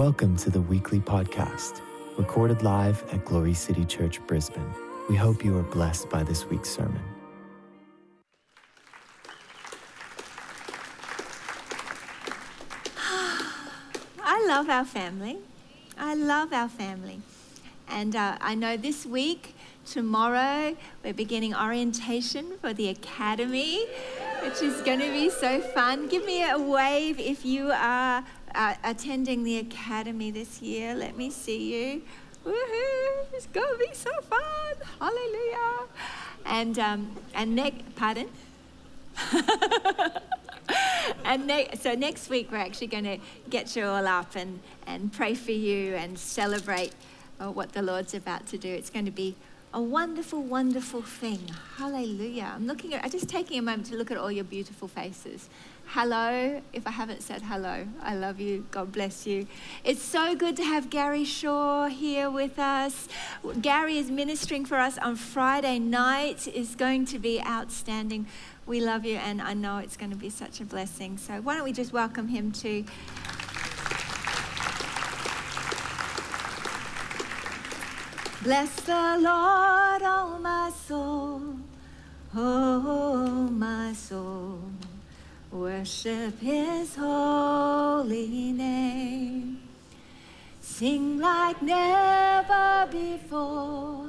Welcome 0.00 0.38
to 0.38 0.48
the 0.48 0.62
weekly 0.62 0.98
podcast, 0.98 1.82
recorded 2.16 2.62
live 2.62 3.04
at 3.12 3.22
Glory 3.26 3.52
City 3.52 3.84
Church, 3.84 4.18
Brisbane. 4.26 4.64
We 5.10 5.14
hope 5.14 5.44
you 5.44 5.54
are 5.58 5.62
blessed 5.62 6.08
by 6.08 6.22
this 6.22 6.46
week's 6.46 6.70
sermon. 6.70 7.02
I 14.24 14.42
love 14.48 14.70
our 14.70 14.86
family. 14.86 15.36
I 15.98 16.14
love 16.14 16.54
our 16.54 16.70
family. 16.70 17.20
And 17.86 18.16
uh, 18.16 18.38
I 18.40 18.54
know 18.54 18.78
this 18.78 19.04
week, 19.04 19.54
tomorrow, 19.84 20.78
we're 21.04 21.12
beginning 21.12 21.54
orientation 21.54 22.56
for 22.62 22.72
the 22.72 22.88
academy, 22.88 23.84
which 24.42 24.62
is 24.62 24.80
going 24.80 25.00
to 25.00 25.10
be 25.10 25.28
so 25.28 25.60
fun. 25.60 26.08
Give 26.08 26.24
me 26.24 26.48
a 26.48 26.58
wave 26.58 27.20
if 27.20 27.44
you 27.44 27.70
are 27.70 28.24
uh, 28.60 28.74
attending 28.84 29.42
the 29.42 29.56
academy 29.56 30.30
this 30.30 30.60
year. 30.60 30.94
Let 30.94 31.16
me 31.16 31.30
see 31.30 31.72
you. 31.72 32.02
Woohoo! 32.44 33.24
It's 33.32 33.46
to 33.46 33.76
be 33.78 33.88
so 33.94 34.10
fun. 34.20 34.74
Hallelujah. 35.00 35.88
And, 36.44 36.78
um, 36.78 37.16
and 37.34 37.56
next, 37.56 37.96
pardon? 37.96 38.28
and 41.24 41.46
ne- 41.46 41.70
so 41.80 41.94
next 41.94 42.28
week 42.28 42.52
we're 42.52 42.58
actually 42.58 42.88
going 42.88 43.04
to 43.04 43.18
get 43.48 43.74
you 43.74 43.86
all 43.86 44.06
up 44.06 44.36
and, 44.36 44.60
and 44.86 45.10
pray 45.10 45.34
for 45.34 45.52
you 45.52 45.94
and 45.94 46.18
celebrate 46.18 46.92
uh, 47.40 47.50
what 47.50 47.72
the 47.72 47.80
Lord's 47.80 48.12
about 48.12 48.46
to 48.48 48.58
do. 48.58 48.68
It's 48.68 48.90
going 48.90 49.06
to 49.06 49.10
be 49.10 49.36
a 49.72 49.80
wonderful, 49.80 50.42
wonderful 50.42 51.00
thing. 51.00 51.40
Hallelujah. 51.78 52.52
I'm 52.56 52.66
looking 52.66 52.92
at, 52.92 53.04
I'm 53.04 53.10
just 53.10 53.30
taking 53.30 53.58
a 53.58 53.62
moment 53.62 53.86
to 53.86 53.96
look 53.96 54.10
at 54.10 54.18
all 54.18 54.30
your 54.30 54.44
beautiful 54.44 54.86
faces. 54.86 55.48
Hello, 55.94 56.62
if 56.72 56.86
I 56.86 56.92
haven't 56.92 57.20
said 57.20 57.42
hello, 57.42 57.84
I 58.00 58.14
love 58.14 58.38
you. 58.38 58.64
God 58.70 58.92
bless 58.92 59.26
you. 59.26 59.48
It's 59.82 60.00
so 60.00 60.36
good 60.36 60.56
to 60.58 60.62
have 60.62 60.88
Gary 60.88 61.24
Shaw 61.24 61.88
here 61.88 62.30
with 62.30 62.60
us. 62.60 63.08
Gary 63.60 63.98
is 63.98 64.08
ministering 64.08 64.64
for 64.64 64.76
us 64.76 64.98
on 64.98 65.16
Friday 65.16 65.80
night. 65.80 66.46
is 66.46 66.76
going 66.76 67.06
to 67.06 67.18
be 67.18 67.42
outstanding. 67.42 68.28
We 68.66 68.80
love 68.80 69.04
you, 69.04 69.16
and 69.16 69.42
I 69.42 69.54
know 69.54 69.78
it's 69.78 69.96
going 69.96 70.12
to 70.12 70.16
be 70.16 70.30
such 70.30 70.60
a 70.60 70.64
blessing. 70.64 71.18
So 71.18 71.40
why 71.40 71.56
don't 71.56 71.64
we 71.64 71.72
just 71.72 71.92
welcome 71.92 72.28
him 72.28 72.52
to 72.52 72.84
Bless 78.44 78.76
the 78.82 78.92
Lord, 78.92 80.02
oh 80.04 80.38
my 80.40 80.70
soul, 80.86 81.56
oh 82.36 83.48
my 83.50 83.92
soul. 83.92 84.60
Worship 85.52 86.38
his 86.40 86.94
holy 86.94 88.52
name. 88.52 89.60
Sing 90.60 91.18
like 91.18 91.60
never 91.60 92.88
before. 92.90 94.06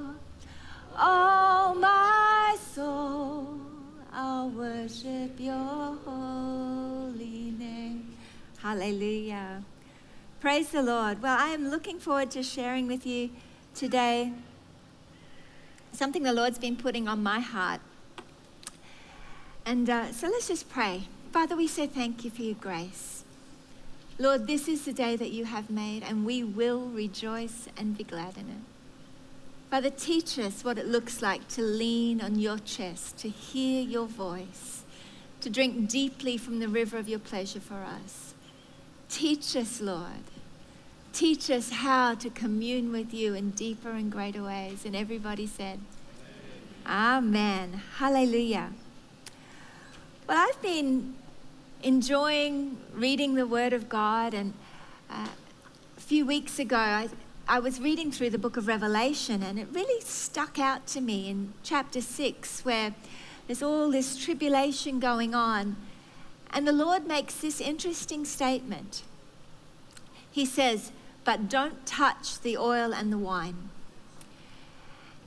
Oh 0.95 1.75
my 1.79 2.55
soul, 2.73 3.59
I'll 4.13 4.49
worship 4.49 5.39
your 5.39 5.97
holy 6.05 7.55
name. 7.57 8.13
Hallelujah. 8.59 9.63
Praise 10.39 10.69
the 10.69 10.83
Lord. 10.83 11.23
Well, 11.23 11.37
I 11.39 11.47
am 11.47 11.69
looking 11.69 11.99
forward 11.99 12.29
to 12.31 12.43
sharing 12.43 12.85
with 12.85 13.07
you 13.07 13.31
today 13.73 14.31
something 15.91 16.21
the 16.21 16.33
Lord's 16.33 16.59
been 16.59 16.75
putting 16.75 17.07
on 17.07 17.23
my 17.23 17.39
heart. 17.39 17.81
And 19.65 19.89
uh, 19.89 20.11
so 20.11 20.27
let's 20.27 20.47
just 20.47 20.69
pray. 20.69 21.07
Father, 21.31 21.55
we 21.55 21.67
say 21.67 21.87
thank 21.87 22.23
you 22.23 22.29
for 22.29 22.41
your 22.41 22.55
grace. 22.55 23.23
Lord, 24.19 24.47
this 24.47 24.67
is 24.67 24.85
the 24.85 24.93
day 24.93 25.15
that 25.15 25.31
you 25.31 25.45
have 25.45 25.69
made, 25.69 26.03
and 26.03 26.25
we 26.25 26.43
will 26.43 26.81
rejoice 26.87 27.67
and 27.77 27.97
be 27.97 28.03
glad 28.03 28.37
in 28.37 28.49
it. 28.49 28.63
Father, 29.69 29.89
teach 29.89 30.37
us 30.37 30.63
what 30.63 30.77
it 30.77 30.85
looks 30.85 31.21
like 31.21 31.47
to 31.49 31.61
lean 31.61 32.21
on 32.21 32.37
your 32.37 32.59
chest, 32.59 33.17
to 33.19 33.29
hear 33.29 33.81
your 33.81 34.05
voice, 34.05 34.83
to 35.39 35.49
drink 35.49 35.89
deeply 35.89 36.37
from 36.37 36.59
the 36.59 36.67
river 36.67 36.97
of 36.97 37.07
your 37.07 37.19
pleasure 37.19 37.61
for 37.61 37.83
us. 37.83 38.33
Teach 39.07 39.55
us, 39.55 39.81
Lord, 39.81 40.23
Teach 41.13 41.49
us 41.49 41.71
how 41.71 42.15
to 42.15 42.29
commune 42.29 42.91
with 42.91 43.13
you 43.13 43.33
in 43.33 43.51
deeper 43.51 43.91
and 43.91 44.11
greater 44.11 44.43
ways. 44.43 44.85
And 44.85 44.95
everybody 44.95 45.45
said, 45.45 45.79
Amen. 46.85 47.81
Hallelujah. 47.97 48.71
Well, 50.27 50.37
I've 50.37 50.61
been 50.61 51.15
enjoying 51.83 52.77
reading 52.93 53.35
the 53.35 53.47
Word 53.47 53.73
of 53.73 53.89
God, 53.89 54.33
and 54.33 54.53
uh, 55.09 55.27
a 55.97 56.01
few 56.01 56.25
weeks 56.25 56.59
ago, 56.59 56.77
I, 56.77 57.09
I 57.47 57.59
was 57.59 57.79
reading 57.79 58.11
through 58.11 58.29
the 58.29 58.37
book 58.37 58.57
of 58.57 58.67
Revelation, 58.67 59.43
and 59.43 59.59
it 59.59 59.67
really 59.71 60.01
stuck 60.01 60.59
out 60.59 60.87
to 60.87 61.01
me 61.01 61.29
in 61.29 61.53
chapter 61.63 62.01
6, 62.01 62.65
where 62.65 62.93
there's 63.47 63.63
all 63.63 63.91
this 63.91 64.17
tribulation 64.17 64.99
going 64.99 65.35
on. 65.35 65.75
And 66.51 66.67
the 66.67 66.73
Lord 66.73 67.07
makes 67.07 67.35
this 67.35 67.59
interesting 67.61 68.25
statement. 68.25 69.03
He 70.31 70.45
says, 70.45 70.91
but 71.23 71.49
don't 71.49 71.85
touch 71.85 72.39
the 72.41 72.57
oil 72.57 72.93
and 72.93 73.11
the 73.11 73.17
wine. 73.17 73.69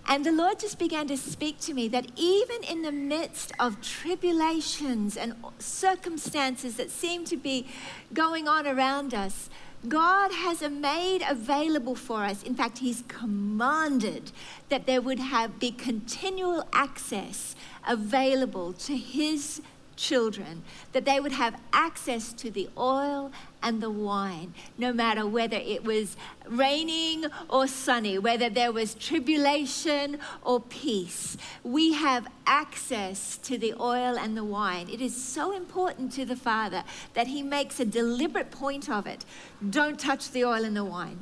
And 0.06 0.24
the 0.24 0.32
Lord 0.32 0.60
just 0.60 0.78
began 0.78 1.06
to 1.08 1.16
speak 1.16 1.58
to 1.60 1.74
me 1.74 1.88
that 1.88 2.06
even 2.16 2.62
in 2.62 2.82
the 2.82 2.92
midst 2.92 3.52
of 3.58 3.80
tribulations 3.80 5.16
and 5.16 5.34
circumstances 5.58 6.76
that 6.76 6.90
seem 6.90 7.24
to 7.24 7.36
be 7.36 7.66
going 8.12 8.46
on 8.46 8.66
around 8.66 9.14
us, 9.14 9.48
God 9.88 10.32
has 10.32 10.62
made 10.62 11.22
available 11.28 11.94
for 11.94 12.24
us. 12.24 12.42
In 12.42 12.54
fact, 12.54 12.78
He's 12.78 13.04
commanded 13.08 14.32
that 14.68 14.86
there 14.86 15.02
would 15.02 15.18
have 15.18 15.58
be 15.58 15.70
continual 15.70 16.66
access 16.72 17.54
available 17.86 18.72
to 18.74 18.96
His 18.96 19.60
children, 19.96 20.62
that 20.92 21.04
they 21.04 21.20
would 21.20 21.32
have 21.32 21.60
access 21.72 22.32
to 22.34 22.50
the 22.50 22.68
oil 22.76 23.32
and 23.62 23.82
the 23.82 23.90
wine, 23.90 24.52
no 24.76 24.92
matter 24.92 25.26
whether 25.26 25.56
it 25.56 25.84
was 25.84 26.16
raining 26.46 27.24
or 27.48 27.66
sunny, 27.66 28.18
whether 28.18 28.50
there 28.50 28.72
was 28.72 28.94
tribulation 28.94 30.18
or 30.42 30.60
peace. 30.60 31.36
We 31.62 31.94
have 31.94 32.26
access 32.46 33.38
to 33.38 33.56
the 33.56 33.74
oil 33.80 34.18
and 34.18 34.36
the 34.36 34.44
wine. 34.44 34.88
It 34.90 35.00
is 35.00 35.16
so 35.16 35.56
important 35.56 36.12
to 36.12 36.24
the 36.24 36.36
Father 36.36 36.84
that 37.14 37.28
He 37.28 37.42
makes 37.42 37.80
a 37.80 37.84
deliberate 37.84 38.50
point 38.50 38.90
of 38.90 39.06
it. 39.06 39.24
Don't 39.70 39.98
touch 39.98 40.30
the 40.30 40.44
oil 40.44 40.64
and 40.64 40.76
the 40.76 40.84
wine 40.84 41.18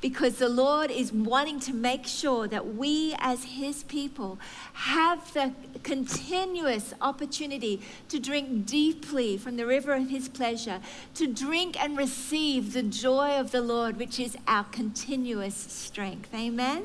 because 0.00 0.36
the 0.36 0.48
Lord 0.48 0.90
is 0.90 1.12
wanting 1.12 1.60
to 1.60 1.74
make 1.74 2.06
sure 2.06 2.48
that 2.48 2.74
we, 2.74 3.14
as 3.18 3.44
His 3.44 3.82
people, 3.82 4.38
have 4.72 5.32
the 5.34 5.52
continuous 5.82 6.94
opportunity 7.00 7.82
to 8.08 8.18
drink 8.18 8.66
deeply 8.66 9.36
from 9.36 9.56
the 9.56 9.66
river 9.66 9.92
of 9.92 10.08
His 10.08 10.28
pleasure, 10.28 10.80
to 11.14 11.26
drink 11.26 11.82
and 11.82 11.96
receive 11.96 12.72
the 12.72 12.82
joy 12.82 13.38
of 13.38 13.50
the 13.50 13.60
Lord, 13.60 13.98
which 13.98 14.18
is 14.18 14.36
our 14.46 14.64
continuous 14.64 15.54
strength. 15.54 16.34
Amen? 16.34 16.84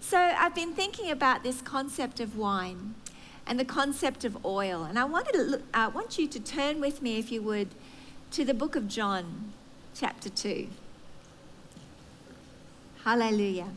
So 0.00 0.18
I've 0.18 0.54
been 0.54 0.72
thinking 0.72 1.10
about 1.10 1.42
this 1.42 1.60
concept 1.60 2.18
of 2.18 2.36
wine 2.36 2.94
and 3.46 3.60
the 3.60 3.64
concept 3.64 4.24
of 4.24 4.44
oil, 4.44 4.84
and 4.84 4.98
I 4.98 5.04
wanted 5.04 5.32
to 5.32 5.42
look, 5.42 5.62
I 5.72 5.86
want 5.88 6.18
you 6.18 6.26
to 6.26 6.40
turn 6.40 6.80
with 6.80 7.00
me, 7.00 7.18
if 7.18 7.30
you 7.30 7.42
would, 7.42 7.68
to 8.32 8.44
the 8.44 8.54
book 8.54 8.76
of 8.76 8.88
John, 8.88 9.52
chapter 9.94 10.28
2. 10.28 10.68
Hallelujah. 13.08 13.68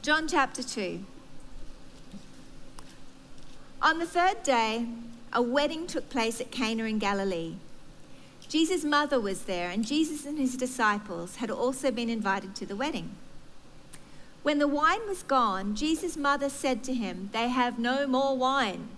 John 0.00 0.26
chapter 0.26 0.62
2. 0.62 1.04
On 3.82 3.98
the 3.98 4.06
third 4.06 4.42
day, 4.42 4.86
a 5.34 5.42
wedding 5.42 5.86
took 5.86 6.08
place 6.08 6.40
at 6.40 6.50
Cana 6.50 6.84
in 6.84 6.98
Galilee. 6.98 7.56
Jesus' 8.48 8.82
mother 8.82 9.20
was 9.20 9.42
there, 9.42 9.68
and 9.68 9.86
Jesus 9.86 10.24
and 10.24 10.38
his 10.38 10.56
disciples 10.56 11.36
had 11.36 11.50
also 11.50 11.90
been 11.90 12.08
invited 12.08 12.54
to 12.54 12.64
the 12.64 12.74
wedding. 12.74 13.16
When 14.42 14.58
the 14.58 14.66
wine 14.66 15.06
was 15.06 15.22
gone, 15.22 15.74
Jesus' 15.74 16.16
mother 16.16 16.48
said 16.48 16.82
to 16.84 16.94
him, 16.94 17.28
They 17.34 17.48
have 17.48 17.78
no 17.78 18.06
more 18.06 18.34
wine. 18.34 18.88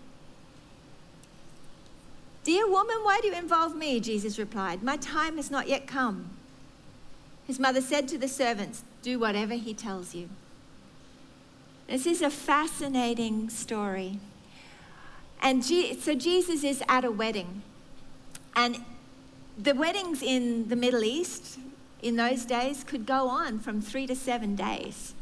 Dear 2.45 2.69
woman, 2.69 2.97
why 3.03 3.21
do 3.21 3.29
you 3.29 3.35
involve 3.35 3.77
me? 3.77 4.01
Jesus 4.01 4.39
replied, 4.39 4.83
My 4.83 4.97
time 4.97 5.37
has 5.37 5.51
not 5.51 5.69
yet 5.69 5.87
come. 5.87 6.31
His 7.47 7.59
mother 7.59 7.81
said 7.81 8.09
to 8.09 8.19
the 8.19 8.29
servants, 8.29 8.83
Do 9.03 9.19
whatever 9.19 9.55
he 9.55 9.75
tells 9.75 10.15
you. 10.15 10.29
This 11.87 12.07
is 12.07 12.21
a 12.21 12.31
fascinating 12.31 13.49
story. 13.49 14.19
And 15.41 15.65
so 15.65 16.15
Jesus 16.15 16.65
is 16.65 16.83
at 16.89 17.05
a 17.05 17.11
wedding. 17.11 17.63
And 18.55 18.85
the 19.59 19.75
weddings 19.75 20.23
in 20.23 20.69
the 20.69 20.77
Middle 20.77 21.05
East 21.05 21.59
in 22.01 22.17
those 22.17 22.45
days 22.45 22.85
could 22.85 23.07
go 23.07 23.29
on 23.29 23.59
from 23.59 23.81
three 23.81 24.07
to 24.07 24.17
seven 24.17 24.57
days. 24.57 25.15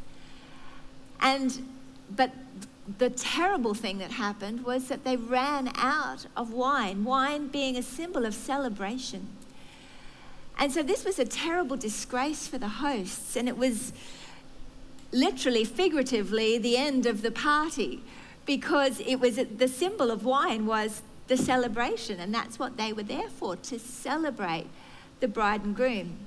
And 1.20 1.66
but 2.14 2.32
the 2.98 3.10
terrible 3.10 3.74
thing 3.74 3.98
that 3.98 4.12
happened 4.12 4.64
was 4.64 4.88
that 4.88 5.04
they 5.04 5.16
ran 5.16 5.72
out 5.76 6.26
of 6.36 6.52
wine, 6.52 7.04
wine 7.04 7.48
being 7.48 7.76
a 7.76 7.82
symbol 7.82 8.24
of 8.24 8.34
celebration. 8.34 9.28
And 10.58 10.72
so 10.72 10.82
this 10.82 11.04
was 11.04 11.18
a 11.18 11.24
terrible 11.24 11.76
disgrace 11.76 12.46
for 12.46 12.58
the 12.58 12.68
hosts, 12.68 13.36
and 13.36 13.48
it 13.48 13.56
was 13.56 13.92
literally, 15.12 15.64
figuratively, 15.64 16.58
the 16.58 16.76
end 16.76 17.06
of 17.06 17.22
the 17.22 17.30
party 17.30 18.02
because 18.46 19.00
it 19.00 19.16
was 19.16 19.36
the 19.36 19.68
symbol 19.68 20.10
of 20.10 20.24
wine 20.24 20.66
was 20.66 21.02
the 21.28 21.36
celebration, 21.36 22.18
and 22.18 22.34
that's 22.34 22.58
what 22.58 22.76
they 22.76 22.92
were 22.92 23.02
there 23.02 23.28
for 23.28 23.56
to 23.56 23.78
celebrate 23.78 24.66
the 25.20 25.28
bride 25.28 25.64
and 25.64 25.76
groom. 25.76 26.26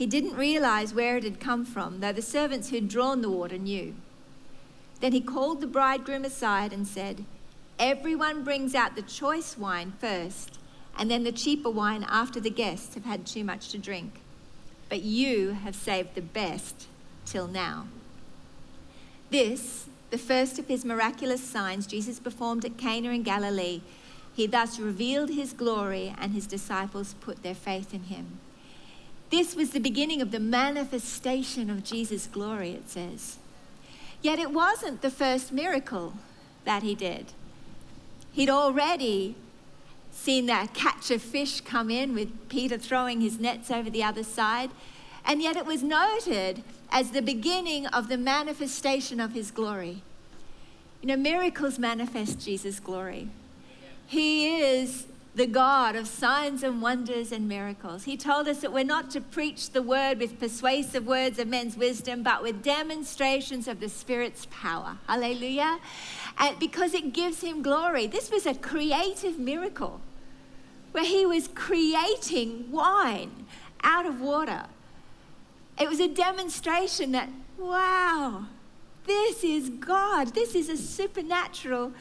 He 0.00 0.06
didn't 0.06 0.34
realize 0.34 0.94
where 0.94 1.18
it 1.18 1.24
had 1.24 1.40
come 1.40 1.66
from, 1.66 2.00
though 2.00 2.10
the 2.10 2.22
servants 2.22 2.70
who'd 2.70 2.88
drawn 2.88 3.20
the 3.20 3.28
water 3.28 3.58
knew. 3.58 3.94
Then 5.00 5.12
he 5.12 5.20
called 5.20 5.60
the 5.60 5.66
bridegroom 5.66 6.24
aside 6.24 6.72
and 6.72 6.86
said, 6.88 7.26
Everyone 7.78 8.42
brings 8.42 8.74
out 8.74 8.96
the 8.96 9.02
choice 9.02 9.58
wine 9.58 9.92
first, 10.00 10.58
and 10.96 11.10
then 11.10 11.24
the 11.24 11.32
cheaper 11.32 11.68
wine 11.68 12.06
after 12.08 12.40
the 12.40 12.48
guests 12.48 12.94
have 12.94 13.04
had 13.04 13.26
too 13.26 13.44
much 13.44 13.68
to 13.72 13.78
drink. 13.78 14.22
But 14.88 15.02
you 15.02 15.50
have 15.50 15.74
saved 15.74 16.14
the 16.14 16.22
best 16.22 16.86
till 17.26 17.46
now. 17.46 17.86
This, 19.28 19.84
the 20.08 20.16
first 20.16 20.58
of 20.58 20.66
his 20.66 20.82
miraculous 20.82 21.44
signs 21.44 21.86
Jesus 21.86 22.18
performed 22.18 22.64
at 22.64 22.78
Cana 22.78 23.10
in 23.10 23.22
Galilee, 23.22 23.82
he 24.32 24.46
thus 24.46 24.78
revealed 24.78 25.28
his 25.28 25.52
glory, 25.52 26.14
and 26.18 26.32
his 26.32 26.46
disciples 26.46 27.16
put 27.20 27.42
their 27.42 27.54
faith 27.54 27.92
in 27.92 28.04
him. 28.04 28.38
This 29.30 29.54
was 29.54 29.70
the 29.70 29.80
beginning 29.80 30.20
of 30.20 30.32
the 30.32 30.40
manifestation 30.40 31.70
of 31.70 31.84
Jesus' 31.84 32.26
glory, 32.26 32.72
it 32.72 32.90
says. 32.90 33.38
Yet 34.22 34.38
it 34.38 34.50
wasn't 34.52 35.02
the 35.02 35.10
first 35.10 35.52
miracle 35.52 36.14
that 36.64 36.82
he 36.82 36.94
did. 36.94 37.26
He'd 38.32 38.50
already 38.50 39.36
seen 40.12 40.46
that 40.46 40.74
catch 40.74 41.10
of 41.10 41.22
fish 41.22 41.60
come 41.60 41.90
in 41.90 42.14
with 42.14 42.48
Peter 42.48 42.76
throwing 42.76 43.20
his 43.20 43.38
nets 43.38 43.70
over 43.70 43.88
the 43.88 44.02
other 44.02 44.24
side. 44.24 44.70
And 45.24 45.40
yet 45.40 45.56
it 45.56 45.64
was 45.64 45.82
noted 45.82 46.62
as 46.90 47.10
the 47.10 47.22
beginning 47.22 47.86
of 47.86 48.08
the 48.08 48.18
manifestation 48.18 49.20
of 49.20 49.32
his 49.32 49.50
glory. 49.50 50.02
You 51.00 51.08
know, 51.08 51.16
miracles 51.16 51.78
manifest 51.78 52.40
Jesus' 52.40 52.80
glory. 52.80 53.28
He 54.06 54.60
is 54.60 55.06
the 55.34 55.46
God 55.46 55.94
of 55.94 56.08
signs 56.08 56.62
and 56.62 56.82
wonders 56.82 57.30
and 57.30 57.48
miracles. 57.48 58.04
He 58.04 58.16
told 58.16 58.48
us 58.48 58.60
that 58.62 58.72
we're 58.72 58.84
not 58.84 59.10
to 59.12 59.20
preach 59.20 59.70
the 59.70 59.82
word 59.82 60.18
with 60.18 60.40
persuasive 60.40 61.06
words 61.06 61.38
of 61.38 61.46
men's 61.46 61.76
wisdom, 61.76 62.22
but 62.22 62.42
with 62.42 62.62
demonstrations 62.62 63.68
of 63.68 63.78
the 63.78 63.88
Spirit's 63.88 64.48
power. 64.50 64.98
Hallelujah. 65.06 65.78
And 66.38 66.58
because 66.58 66.94
it 66.94 67.12
gives 67.12 67.42
him 67.42 67.62
glory. 67.62 68.06
This 68.08 68.30
was 68.30 68.44
a 68.44 68.54
creative 68.54 69.38
miracle 69.38 70.00
where 70.90 71.04
he 71.04 71.24
was 71.24 71.48
creating 71.48 72.70
wine 72.72 73.46
out 73.82 74.06
of 74.06 74.20
water. 74.20 74.64
It 75.78 75.88
was 75.88 76.00
a 76.00 76.08
demonstration 76.08 77.12
that, 77.12 77.28
wow, 77.56 78.46
this 79.06 79.44
is 79.44 79.70
God. 79.70 80.34
This 80.34 80.56
is 80.56 80.68
a 80.68 80.76
supernatural 80.76 81.92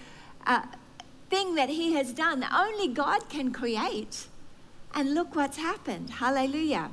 uh, 0.47 0.63
thing 1.29 1.55
that 1.55 1.69
He 1.69 1.93
has 1.93 2.11
done 2.11 2.45
only 2.51 2.87
God 2.87 3.29
can 3.29 3.51
create. 3.51 4.27
And 4.93 5.13
look 5.13 5.35
what's 5.35 5.57
happened. 5.57 6.09
Hallelujah. 6.09 6.89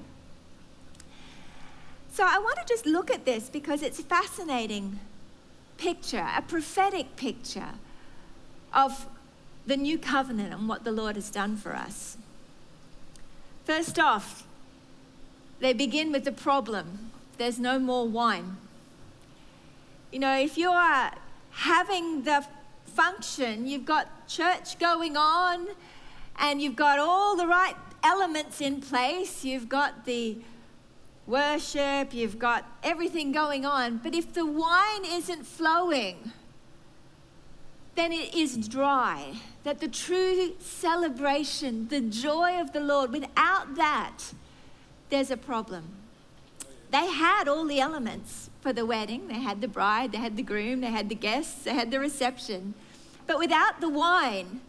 So 2.12 2.24
I 2.26 2.38
want 2.38 2.58
to 2.58 2.64
just 2.66 2.86
look 2.86 3.10
at 3.10 3.24
this 3.24 3.48
because 3.48 3.82
it's 3.82 3.98
a 3.98 4.02
fascinating 4.02 5.00
picture, 5.78 6.26
a 6.36 6.42
prophetic 6.42 7.16
picture 7.16 7.74
of 8.72 9.06
the 9.66 9.76
new 9.76 9.98
covenant 9.98 10.52
and 10.52 10.68
what 10.68 10.84
the 10.84 10.92
Lord 10.92 11.16
has 11.16 11.30
done 11.30 11.56
for 11.56 11.74
us. 11.74 12.16
First 13.64 13.98
off, 13.98 14.46
they 15.60 15.72
begin 15.72 16.12
with 16.12 16.24
the 16.24 16.32
problem 16.32 17.10
there's 17.38 17.58
no 17.58 17.78
more 17.78 18.08
wine. 18.08 18.56
You 20.10 20.20
know, 20.20 20.38
if 20.38 20.56
you 20.56 20.70
are 20.70 21.12
having 21.50 22.22
the 22.22 22.46
function. 22.96 23.66
You've 23.66 23.84
got 23.84 24.08
church 24.26 24.78
going 24.78 25.16
on, 25.16 25.68
and 26.36 26.60
you've 26.60 26.76
got 26.76 26.98
all 26.98 27.36
the 27.36 27.46
right 27.46 27.76
elements 28.02 28.60
in 28.60 28.80
place. 28.80 29.44
You've 29.44 29.68
got 29.68 30.04
the 30.04 30.38
worship, 31.26 32.14
you've 32.14 32.38
got 32.38 32.64
everything 32.82 33.32
going 33.32 33.64
on. 33.64 33.98
But 33.98 34.14
if 34.14 34.32
the 34.32 34.46
wine 34.46 35.04
isn't 35.04 35.46
flowing, 35.46 36.32
then 37.96 38.12
it 38.12 38.34
is 38.34 38.68
dry. 38.68 39.34
That 39.64 39.80
the 39.80 39.88
true 39.88 40.54
celebration, 40.60 41.88
the 41.88 42.00
joy 42.00 42.60
of 42.60 42.72
the 42.72 42.80
Lord, 42.80 43.12
without 43.12 43.74
that, 43.74 44.18
there's 45.10 45.30
a 45.30 45.36
problem. 45.36 45.84
They 46.90 47.10
had 47.10 47.48
all 47.48 47.64
the 47.64 47.80
elements 47.80 48.50
for 48.60 48.72
the 48.72 48.86
wedding. 48.86 49.28
They 49.28 49.40
had 49.40 49.60
the 49.60 49.68
bride, 49.68 50.12
they 50.12 50.18
had 50.18 50.36
the 50.36 50.42
groom, 50.42 50.80
they 50.80 50.90
had 50.90 51.08
the 51.08 51.14
guests, 51.14 51.64
they 51.64 51.74
had 51.74 51.90
the 51.90 51.98
reception. 51.98 52.74
But 53.26 53.38
without 53.38 53.80
the 53.80 53.88
wine, 53.88 54.60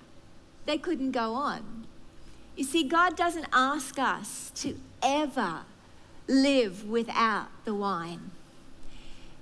they 0.65 0.77
couldn't 0.77 1.11
go 1.11 1.33
on. 1.33 1.85
You 2.55 2.63
see, 2.63 2.83
God 2.83 3.15
doesn't 3.15 3.47
ask 3.53 3.99
us 3.99 4.51
to 4.55 4.77
ever 5.01 5.61
live 6.27 6.87
without 6.87 7.49
the 7.65 7.75
wine. 7.75 8.31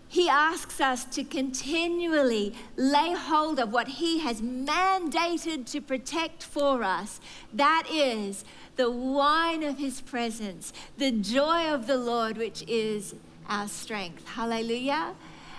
He 0.08 0.30
asks 0.30 0.80
us 0.80 1.04
to 1.06 1.24
continually 1.24 2.54
lay 2.78 3.14
hold 3.14 3.60
of 3.60 3.74
what 3.74 3.88
He 3.88 4.20
has 4.20 4.42
mandated 4.42 5.70
to 5.72 5.82
protect 5.82 6.44
for 6.44 6.84
us. 6.84 7.20
That 7.52 7.84
is 7.92 8.46
the 8.76 8.92
wine 8.92 9.64
of 9.64 9.78
His 9.78 10.02
presence, 10.02 10.72
the 10.98 11.12
joy 11.12 11.70
of 11.74 11.88
the 11.88 11.98
Lord, 11.98 12.38
which 12.38 12.64
is 12.68 13.16
our 13.50 13.68
strength. 13.68 14.28
Hallelujah. 14.28 15.16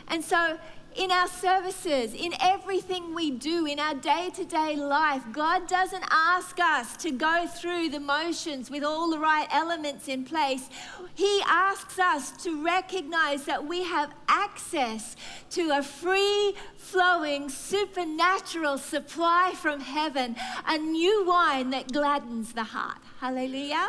And 0.09 0.25
so 0.25 0.59
in 0.97 1.11
our 1.11 1.29
services, 1.29 2.15
in 2.15 2.33
everything 2.41 3.15
we 3.15 3.31
do, 3.31 3.67
in 3.67 3.79
our 3.79 3.95
day 3.95 4.31
to 4.35 4.45
day 4.45 4.77
life. 4.77 5.23
God 5.31 5.69
doesn't 5.69 6.05
ask 6.11 6.59
us 6.59 6.97
to 6.99 7.11
go 7.11 7.47
through 7.47 7.91
the 7.91 8.01
motions 8.01 8.71
with 8.71 8.83
all 8.83 9.11
the 9.11 9.19
right 9.19 9.47
elements 9.51 10.09
in 10.09 10.25
place. 10.25 10.71
He 11.15 11.43
asks 11.47 11.99
us 11.99 12.31
to 12.45 12.65
recognize 12.65 13.45
that 13.45 13.67
we 13.67 13.85
have 13.85 14.11
access 14.29 15.17
to 15.51 15.71
a 15.71 15.83
free 15.83 16.55
flowing, 16.77 17.51
supernatural 17.51 18.79
supply 18.79 19.53
from 19.55 19.81
heaven, 19.81 20.37
a 20.67 20.79
new 20.79 21.27
wine 21.27 21.71
that 21.71 21.93
gladdens 21.93 22.55
the 22.55 22.65
heart. 22.65 22.99
Hallelujah. 23.21 23.89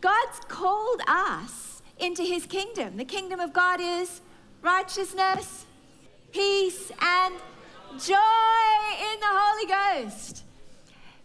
God's 0.00 0.40
called 0.48 1.00
us 1.08 1.82
into 1.98 2.22
his 2.22 2.46
kingdom. 2.46 2.96
The 2.96 3.04
kingdom 3.04 3.40
of 3.40 3.52
God 3.52 3.80
is 3.80 4.20
righteousness 4.62 5.66
peace, 6.32 6.90
and 7.00 7.34
joy 7.98 8.16
in 9.12 9.20
the 9.20 9.26
Holy 9.28 9.66
Ghost. 9.66 10.44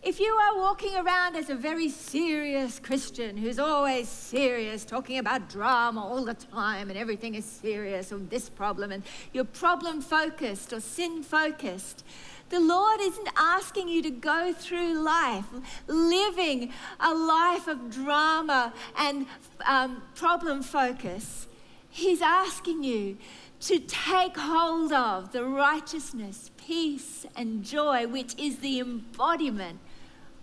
If 0.04 0.20
you 0.20 0.34
are 0.34 0.58
walking 0.58 0.96
around 0.96 1.36
as 1.36 1.50
a 1.50 1.56
very 1.56 1.90
serious 1.90 2.80
Christian 2.80 3.36
who's 3.36 3.58
always 3.58 4.08
serious, 4.08 4.86
talking 4.86 5.18
about 5.18 5.50
drama 5.50 6.06
all 6.06 6.24
the 6.24 6.34
time 6.34 6.90
and 6.90 6.98
everything 6.98 7.36
is 7.36 7.46
serious 7.46 8.12
or 8.12 8.20
this 8.20 8.50
problem, 8.50 8.92
and 8.92 9.04
you're 9.34 9.44
problem 9.44 10.02
focused 10.02 10.72
or 10.72 10.80
sin 10.80 11.24
focused, 11.24 12.06
the 12.50 12.60
Lord 12.60 13.02
isn't 13.02 13.30
asking 13.36 13.90
you 13.90 14.02
to 14.04 14.10
go 14.10 14.54
through 14.54 15.02
life 15.02 15.46
living 15.88 16.72
a 17.00 17.14
life 17.14 17.68
of 17.68 17.90
drama 17.90 18.74
and 18.98 19.26
um, 19.66 20.02
problem 20.16 20.64
focus. 20.64 21.48
He's 21.90 22.22
asking 22.22 22.84
you 22.84 23.18
to 23.60 23.80
take 23.80 24.38
hold 24.38 24.94
of 24.94 25.32
the 25.32 25.44
righteousness, 25.44 26.52
peace, 26.58 27.26
and 27.36 27.64
joy, 27.64 28.08
which 28.08 28.38
is 28.38 28.58
the 28.58 28.80
embodiment 28.80 29.80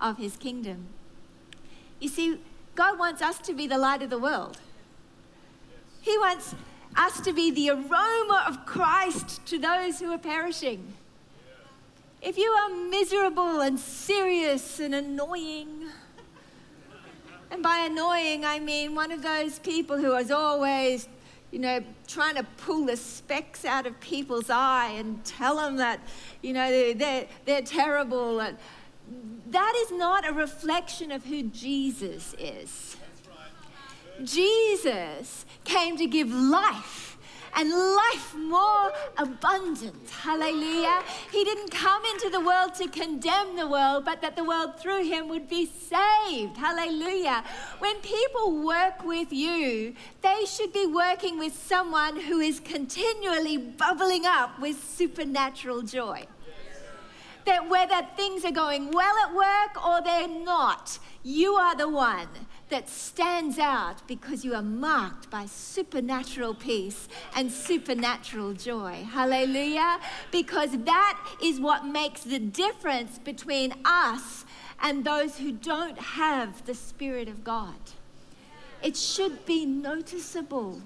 of 0.00 0.18
his 0.18 0.36
kingdom. 0.36 0.86
You 2.00 2.08
see, 2.08 2.40
God 2.74 2.98
wants 2.98 3.22
us 3.22 3.38
to 3.38 3.54
be 3.54 3.66
the 3.66 3.78
light 3.78 4.02
of 4.02 4.10
the 4.10 4.18
world. 4.18 4.58
He 6.00 6.18
wants 6.18 6.54
us 6.96 7.20
to 7.20 7.32
be 7.32 7.50
the 7.50 7.70
aroma 7.70 8.44
of 8.46 8.66
Christ 8.66 9.46
to 9.46 9.58
those 9.58 10.00
who 10.00 10.12
are 10.12 10.18
perishing. 10.18 10.94
If 12.20 12.36
you 12.36 12.50
are 12.50 12.70
miserable 12.70 13.60
and 13.60 13.78
serious 13.78 14.80
and 14.80 14.94
annoying, 14.94 15.84
and 17.50 17.62
by 17.62 17.86
annoying, 17.90 18.44
I 18.44 18.58
mean 18.58 18.94
one 18.94 19.12
of 19.12 19.22
those 19.22 19.58
people 19.60 19.98
who 19.98 20.14
is 20.16 20.30
always, 20.30 21.08
you 21.54 21.60
know, 21.60 21.80
trying 22.08 22.34
to 22.34 22.42
pull 22.56 22.84
the 22.84 22.96
specks 22.96 23.64
out 23.64 23.86
of 23.86 24.00
people's 24.00 24.50
eye 24.50 24.88
and 24.96 25.24
tell 25.24 25.54
them 25.58 25.76
that, 25.76 26.00
you 26.42 26.52
know, 26.52 26.92
they're, 26.94 27.26
they're 27.44 27.62
terrible. 27.62 28.40
And 28.40 28.58
that 29.50 29.72
is 29.84 29.92
not 29.92 30.28
a 30.28 30.32
reflection 30.32 31.12
of 31.12 31.24
who 31.24 31.44
Jesus 31.44 32.34
is. 32.40 32.96
Jesus 34.24 35.46
came 35.62 35.96
to 35.96 36.06
give 36.08 36.32
life 36.32 37.03
and 37.56 37.70
life 37.70 38.34
more 38.34 38.92
abundant. 39.16 40.10
Hallelujah. 40.10 41.02
He 41.30 41.44
didn't 41.44 41.70
come 41.70 42.04
into 42.06 42.30
the 42.30 42.40
world 42.40 42.74
to 42.74 42.88
condemn 42.88 43.56
the 43.56 43.68
world, 43.68 44.04
but 44.04 44.20
that 44.22 44.36
the 44.36 44.44
world 44.44 44.78
through 44.78 45.04
him 45.04 45.28
would 45.28 45.48
be 45.48 45.66
saved. 45.66 46.56
Hallelujah. 46.56 47.44
When 47.78 47.96
people 48.00 48.64
work 48.64 49.04
with 49.04 49.32
you, 49.32 49.94
they 50.22 50.44
should 50.46 50.72
be 50.72 50.86
working 50.86 51.38
with 51.38 51.54
someone 51.54 52.20
who 52.20 52.40
is 52.40 52.60
continually 52.60 53.56
bubbling 53.56 54.26
up 54.26 54.60
with 54.60 54.82
supernatural 54.82 55.82
joy 55.82 56.26
that 57.44 57.68
whether 57.68 58.06
things 58.16 58.44
are 58.44 58.50
going 58.50 58.90
well 58.90 59.14
at 59.18 59.34
work 59.34 59.86
or 59.86 60.00
they're 60.02 60.28
not, 60.28 60.98
you 61.22 61.54
are 61.54 61.76
the 61.76 61.88
one 61.88 62.28
that 62.74 62.88
stands 62.88 63.56
out 63.56 64.04
because 64.08 64.44
you 64.44 64.52
are 64.52 64.60
marked 64.60 65.30
by 65.30 65.46
supernatural 65.46 66.52
peace 66.52 67.06
and 67.36 67.52
supernatural 67.52 68.52
joy. 68.52 69.06
Hallelujah. 69.12 70.00
Because 70.32 70.72
that 70.78 71.24
is 71.40 71.60
what 71.60 71.86
makes 71.86 72.22
the 72.22 72.40
difference 72.40 73.20
between 73.20 73.72
us 73.84 74.44
and 74.82 75.04
those 75.04 75.38
who 75.38 75.52
don't 75.52 75.96
have 76.00 76.66
the 76.66 76.74
Spirit 76.74 77.28
of 77.28 77.44
God. 77.44 77.78
It 78.82 78.96
should 78.96 79.46
be 79.46 79.64
noticeable. 79.64 80.82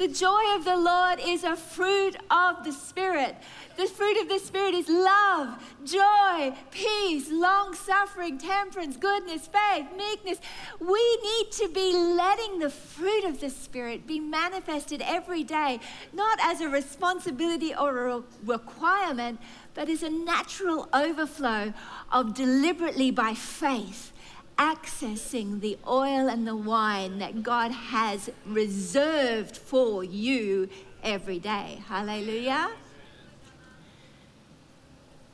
The 0.00 0.08
joy 0.08 0.54
of 0.54 0.64
the 0.64 0.78
Lord 0.78 1.20
is 1.20 1.44
a 1.44 1.54
fruit 1.54 2.16
of 2.30 2.64
the 2.64 2.72
Spirit. 2.72 3.36
The 3.76 3.84
fruit 3.84 4.16
of 4.16 4.30
the 4.30 4.38
Spirit 4.38 4.72
is 4.72 4.88
love, 4.88 5.62
joy, 5.84 6.54
peace, 6.70 7.30
long 7.30 7.74
suffering, 7.74 8.38
temperance, 8.38 8.96
goodness, 8.96 9.46
faith, 9.46 9.88
meekness. 9.94 10.38
We 10.80 11.18
need 11.22 11.52
to 11.52 11.68
be 11.68 11.92
letting 11.92 12.60
the 12.60 12.70
fruit 12.70 13.24
of 13.24 13.42
the 13.42 13.50
Spirit 13.50 14.06
be 14.06 14.18
manifested 14.18 15.02
every 15.04 15.44
day, 15.44 15.80
not 16.14 16.38
as 16.40 16.62
a 16.62 16.68
responsibility 16.70 17.74
or 17.74 18.08
a 18.08 18.22
requirement, 18.42 19.38
but 19.74 19.90
as 19.90 20.02
a 20.02 20.08
natural 20.08 20.88
overflow 20.94 21.74
of 22.10 22.32
deliberately 22.32 23.10
by 23.10 23.34
faith 23.34 24.14
accessing 24.60 25.62
the 25.62 25.78
oil 25.88 26.28
and 26.28 26.46
the 26.46 26.54
wine 26.54 27.18
that 27.18 27.42
God 27.42 27.72
has 27.72 28.28
reserved 28.44 29.56
for 29.56 30.04
you 30.04 30.68
every 31.02 31.38
day. 31.38 31.82
Hallelujah. 31.88 32.70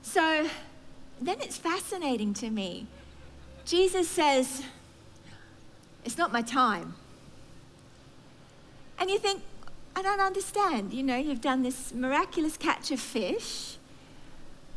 So 0.00 0.48
then 1.20 1.40
it's 1.40 1.56
fascinating 1.56 2.34
to 2.34 2.50
me. 2.50 2.86
Jesus 3.64 4.08
says, 4.08 4.62
It's 6.04 6.16
not 6.16 6.32
my 6.32 6.42
time. 6.42 6.94
And 8.98 9.10
you 9.10 9.18
think, 9.18 9.42
I 9.96 10.02
don't 10.02 10.20
understand. 10.20 10.92
You 10.94 11.02
know, 11.02 11.16
you've 11.16 11.40
done 11.40 11.64
this 11.64 11.92
miraculous 11.92 12.56
catch 12.56 12.92
of 12.92 13.00
fish. 13.00 13.76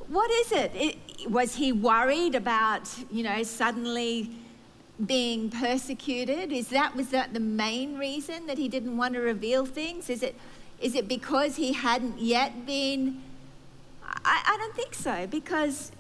What 0.08 0.32
is 0.32 0.52
it? 0.52 0.98
Was 1.28 1.56
he 1.56 1.72
worried 1.72 2.36
about, 2.36 2.90
you 3.12 3.24
know, 3.24 3.44
suddenly 3.44 4.32
being 5.06 5.50
persecuted? 5.50 6.52
Is 6.52 6.70
that 6.70 6.96
was 6.96 7.10
that 7.10 7.34
the 7.34 7.40
main 7.40 7.98
reason 7.98 8.46
that 8.48 8.58
he 8.58 8.68
didn't 8.68 8.98
want 8.98 9.14
to 9.16 9.20
reveal 9.20 9.66
things? 9.66 10.10
Is 10.10 10.24
it 10.24 10.36
is 10.80 10.96
it 10.96 11.08
because 11.08 11.58
he 11.58 11.74
hadn't 11.74 12.20
yet 12.20 12.66
been 12.66 13.22
I, 14.26 14.44
I 14.46 14.58
don't 14.58 14.76
think 14.76 14.94
so, 14.94 15.28
because 15.28 15.92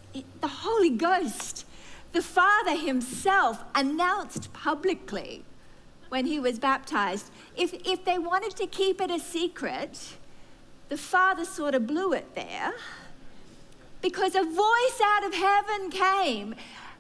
the 0.42 0.48
Holy 0.48 0.90
Ghost, 0.90 1.66
the 2.12 2.22
Father 2.22 2.76
Himself, 2.76 3.64
announced 3.76 4.52
publicly 4.54 5.44
when 6.10 6.26
he 6.26 6.40
was 6.40 6.58
baptized. 6.58 7.30
If, 7.56 7.74
if 7.86 8.04
they 8.04 8.18
wanted 8.18 8.56
to 8.58 8.68
keep 8.68 9.00
it 9.00 9.12
a 9.12 9.20
secret, 9.20 10.18
the 10.90 10.98
Father 10.98 11.46
sort 11.46 11.76
of 11.76 11.86
blew 11.86 12.14
it 12.14 12.34
there 12.36 12.74
because 14.02 14.36
a 14.36 14.44
voice 14.44 15.02
out 15.04 15.26
of 15.26 15.34
heaven 15.34 15.90
came 15.90 16.56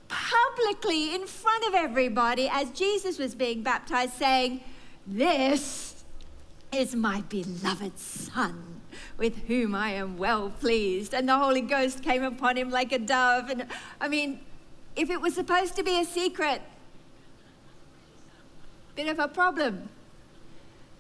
publicly 0.08 1.13
in 1.13 1.25
front 1.27 1.65
of 1.68 1.74
everybody 1.74 2.50
as 2.51 2.72
Jesus 2.72 3.18
was 3.18 3.36
being 3.36 3.62
baptized, 3.62 4.13
saying, 4.13 4.62
This 5.06 6.03
is 6.72 6.96
my 6.96 7.22
beloved 7.22 7.98
Son 7.98 8.82
with 9.18 9.48
whom 9.48 9.75
I 9.75 9.91
am 9.91 10.18
well 10.18 10.50
pleased. 10.50 11.13
And 11.13 11.27
the 11.27 11.38
Holy 11.38 11.62
Ghost 11.62 12.03
came 12.03 12.24
upon 12.24 12.58
him 12.58 12.70
like 12.70 12.91
a 12.91 13.00
dove. 13.00 13.50
And 13.50 13.65
I 14.00 14.08
mean, 14.08 14.39
if 14.96 15.10
it 15.10 15.22
was 15.22 15.36
supposed 15.36 15.75
to 15.75 15.84
be 15.84 16.00
a 16.00 16.06
secret, 16.06 16.62
bit 18.96 19.08
of 19.08 19.20
a 19.20 19.27
problem. 19.27 19.89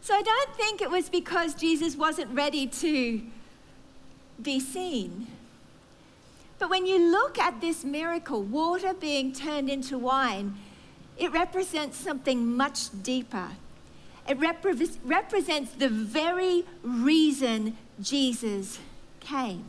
So 0.01 0.13
I 0.13 0.21
don't 0.21 0.55
think 0.55 0.81
it 0.81 0.89
was 0.89 1.09
because 1.09 1.53
Jesus 1.53 1.95
wasn't 1.95 2.33
ready 2.33 2.67
to 2.67 3.21
be 4.41 4.59
seen. 4.59 5.27
But 6.59 6.69
when 6.69 6.85
you 6.85 6.99
look 6.99 7.39
at 7.39 7.61
this 7.61 7.85
miracle, 7.85 8.43
water 8.43 8.93
being 8.93 9.31
turned 9.31 9.69
into 9.69 9.97
wine, 9.97 10.57
it 11.17 11.31
represents 11.31 11.97
something 11.97 12.55
much 12.55 12.89
deeper. 13.01 13.51
It 14.27 14.39
repre- 14.39 14.97
represents 15.05 15.71
the 15.71 15.89
very 15.89 16.65
reason 16.83 17.77
Jesus 18.01 18.77
came. 19.21 19.63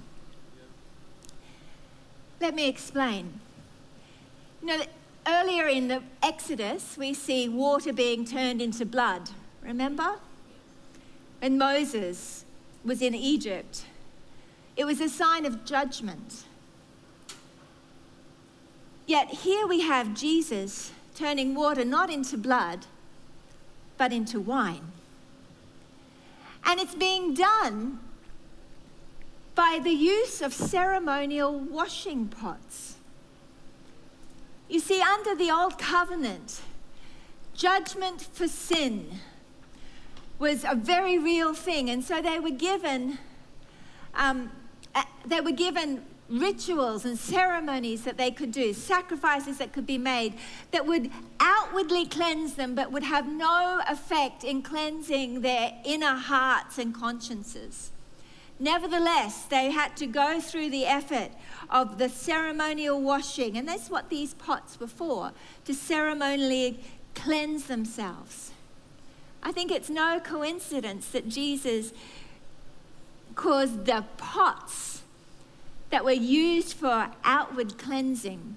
Let 2.41 2.55
me 2.55 2.69
explain. 2.69 3.41
You 4.61 4.69
know, 4.69 4.85
earlier 5.27 5.67
in 5.67 5.89
the 5.89 6.03
Exodus, 6.23 6.97
we 6.97 7.15
see 7.15 7.49
water 7.49 7.93
being 7.93 8.25
turned 8.25 8.61
into 8.61 8.85
blood. 8.85 9.31
Remember? 9.63 10.17
When 11.41 11.57
Moses 11.57 12.45
was 12.85 13.01
in 13.01 13.15
Egypt, 13.15 13.85
it 14.77 14.85
was 14.85 15.01
a 15.01 15.09
sign 15.09 15.47
of 15.47 15.65
judgment. 15.65 16.45
Yet 19.11 19.31
here 19.31 19.67
we 19.67 19.81
have 19.81 20.15
Jesus 20.15 20.93
turning 21.17 21.57
water 21.57 21.85
not 21.85 22.11
into 22.11 22.39
blood, 22.39 22.87
but 23.99 24.13
into 24.13 24.39
wine. 24.39 24.93
And 26.65 26.79
it's 26.79 26.95
being 26.95 27.35
done 27.35 27.99
by 29.57 29.81
the 29.83 29.91
use 29.91 30.41
of 30.41 30.55
ceremonial 30.55 31.59
washing 31.59 32.29
pots. 32.29 32.99
You 34.69 34.79
see, 34.79 35.03
under 35.03 35.35
the 35.35 35.51
Old 35.51 35.77
Covenant, 35.77 36.61
judgment 37.53 38.29
for 38.33 38.47
sin 38.47 39.11
was 40.39 40.63
a 40.63 40.77
very 40.77 41.19
real 41.19 41.53
thing, 41.53 41.91
and 41.91 42.05
so 42.05 42.23
they 42.23 42.39
were 42.39 42.51
given. 42.51 43.19
Um, 44.15 44.53
they 45.27 45.41
were 45.41 45.51
given 45.51 46.05
rituals 46.31 47.05
and 47.05 47.19
ceremonies 47.19 48.05
that 48.05 48.17
they 48.17 48.31
could 48.31 48.53
do, 48.53 48.73
sacrifices 48.73 49.59
that 49.59 49.73
could 49.73 49.87
be 49.87 49.99
made 49.99 50.35
that 50.71 50.87
would 50.87 51.11
outwardly 51.41 52.07
cleanse 52.07 52.55
them 52.55 52.75
but 52.75 52.93
would 52.93 53.03
have 53.03 53.27
no 53.29 53.81
effect 53.89 54.45
in 54.45 54.63
cleansing 54.63 55.41
their 55.41 55.73
inner 55.85 56.15
hearts 56.15 56.79
and 56.79 56.95
consciences. 56.95 57.91
Nevertheless, 58.59 59.45
they 59.45 59.71
had 59.71 59.97
to 59.97 60.07
go 60.07 60.39
through 60.41 60.71
the 60.71 60.85
effort 60.85 61.31
of 61.71 61.99
the 61.99 62.09
ceremonial 62.09 63.01
washing, 63.01 63.57
and 63.57 63.67
that's 63.67 63.89
what 63.89 64.11
these 64.11 64.35
pots 64.35 64.79
were 64.79 64.87
for 64.87 65.33
to 65.65 65.73
ceremonially 65.73 66.79
cleanse 67.15 67.65
themselves. 67.65 68.53
I 69.43 69.53
think 69.53 69.71
it's 69.71 69.89
no 69.89 70.21
coincidence 70.21 71.09
that 71.09 71.29
Jesus 71.29 71.93
caused 73.35 73.87
the 73.87 74.05
pots 74.19 75.00
that 75.91 76.05
were 76.05 76.13
used 76.13 76.73
for 76.75 77.11
outward 77.25 77.79
cleansing 77.79 78.57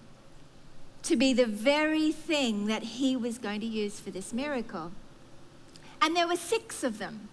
to 1.03 1.15
be 1.15 1.33
the 1.33 1.45
very 1.45 2.11
thing 2.11 2.67
that 2.67 2.83
he 2.83 3.15
was 3.15 3.37
going 3.37 3.59
to 3.59 3.65
use 3.65 3.99
for 3.99 4.11
this 4.11 4.31
miracle. 4.31 4.91
And 6.01 6.15
there 6.15 6.27
were 6.27 6.37
six 6.37 6.83
of 6.83 6.97
them. 6.97 7.27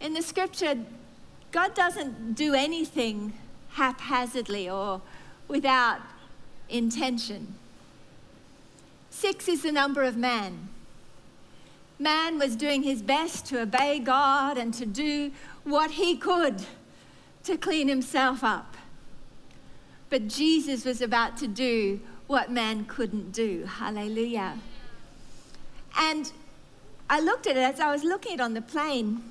In 0.00 0.14
the 0.14 0.22
scripture, 0.22 0.78
God 1.52 1.74
doesn't 1.74 2.34
do 2.34 2.54
anything 2.54 3.32
haphazardly 3.70 4.68
or 4.68 5.00
without 5.48 6.00
intention. 6.68 7.54
Six 9.10 9.48
is 9.48 9.62
the 9.62 9.72
number 9.72 10.02
of 10.02 10.16
man. 10.16 10.68
Man 11.98 12.38
was 12.38 12.56
doing 12.56 12.82
his 12.82 13.02
best 13.02 13.46
to 13.46 13.60
obey 13.60 13.98
God 13.98 14.56
and 14.56 14.72
to 14.74 14.86
do 14.86 15.32
what 15.64 15.92
he 15.92 16.16
could 16.16 16.64
to 17.44 17.56
clean 17.56 17.88
himself 17.88 18.42
up. 18.42 18.76
But 20.10 20.26
Jesus 20.26 20.84
was 20.84 21.00
about 21.00 21.36
to 21.38 21.46
do 21.46 22.00
what 22.26 22.50
man 22.50 22.84
couldn't 22.84 23.32
do. 23.32 23.64
Hallelujah. 23.64 24.58
And 25.96 26.32
I 27.08 27.20
looked 27.20 27.46
at 27.46 27.56
it 27.56 27.60
as 27.60 27.80
I 27.80 27.90
was 27.92 28.04
looking 28.04 28.32
at 28.32 28.40
it 28.40 28.42
on 28.42 28.54
the 28.54 28.62
plane. 28.62 29.22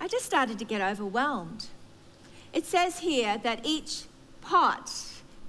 I 0.00 0.08
just 0.08 0.24
started 0.24 0.58
to 0.60 0.64
get 0.64 0.80
overwhelmed. 0.80 1.66
It 2.52 2.64
says 2.64 3.00
here 3.00 3.38
that 3.42 3.60
each 3.64 4.04
pot 4.40 4.90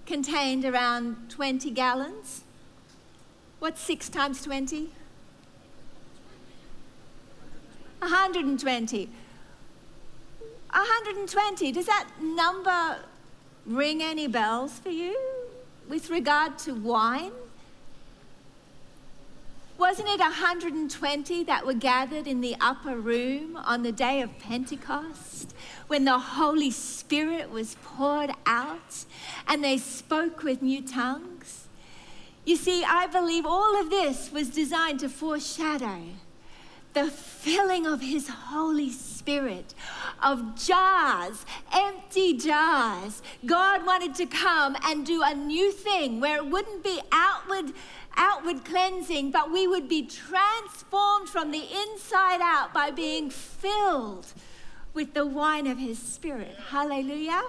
contained 0.05 0.65
around 0.65 1.29
20 1.29 1.69
gallons. 1.71 2.43
What's 3.59 3.81
6 3.81 4.09
times 4.09 4.41
20? 4.43 4.89
120. 7.99 9.09
120. 10.71 11.71
Does 11.71 11.85
that 11.85 12.07
number 12.21 12.97
ring 13.69 14.01
any 14.01 14.27
bells 14.27 14.79
for 14.79 14.89
you 14.89 15.15
with 15.87 16.09
regard 16.09 16.57
to 16.59 16.73
wine? 16.73 17.31
Wasn't 19.77 20.09
it 20.09 20.19
120 20.19 21.43
that 21.45 21.65
were 21.65 21.73
gathered 21.73 22.27
in 22.27 22.41
the 22.41 22.55
upper 22.59 22.97
room 22.97 23.55
on 23.55 23.83
the 23.83 23.93
day 23.93 24.21
of 24.21 24.37
Pentecost 24.39 25.55
when 25.87 26.03
the 26.03 26.19
Holy 26.19 26.71
Spirit 26.71 27.49
was 27.49 27.77
poured 27.81 28.31
out 28.45 29.05
and 29.47 29.63
they 29.63 29.77
spoke 29.77 30.43
with 30.43 30.61
new 30.61 30.81
tongues? 30.81 31.67
You 32.45 32.55
see, 32.55 32.83
I 32.83 33.07
believe 33.07 33.45
all 33.45 33.79
of 33.79 33.89
this 33.89 34.31
was 34.31 34.49
designed 34.49 34.99
to 35.01 35.09
foreshadow 35.09 36.01
the 36.93 37.05
filling 37.05 37.85
of 37.85 38.01
His 38.01 38.27
Holy 38.27 38.89
Spirit, 39.29 39.75
of 40.23 40.55
jars, 40.55 41.45
empty 41.71 42.35
jars. 42.35 43.21
God 43.45 43.85
wanted 43.85 44.15
to 44.15 44.25
come 44.25 44.75
and 44.83 45.05
do 45.05 45.21
a 45.21 45.35
new 45.35 45.71
thing 45.71 46.19
where 46.19 46.37
it 46.37 46.47
wouldn't 46.47 46.83
be 46.83 46.99
outward. 47.11 47.73
Outward 48.15 48.65
cleansing, 48.65 49.29
but 49.29 49.51
we 49.51 49.67
would 49.67 49.87
be 49.87 50.01
transformed 50.01 51.29
from 51.29 51.51
the 51.51 51.61
inside 51.61 52.39
out 52.41 52.73
by 52.73 52.89
being 52.89 53.29
filled 53.29 54.25
with 54.95 55.13
the 55.13 55.27
wine 55.27 55.67
of 55.67 55.77
His 55.77 55.99
Spirit. 55.99 56.57
Hallelujah. 56.69 57.43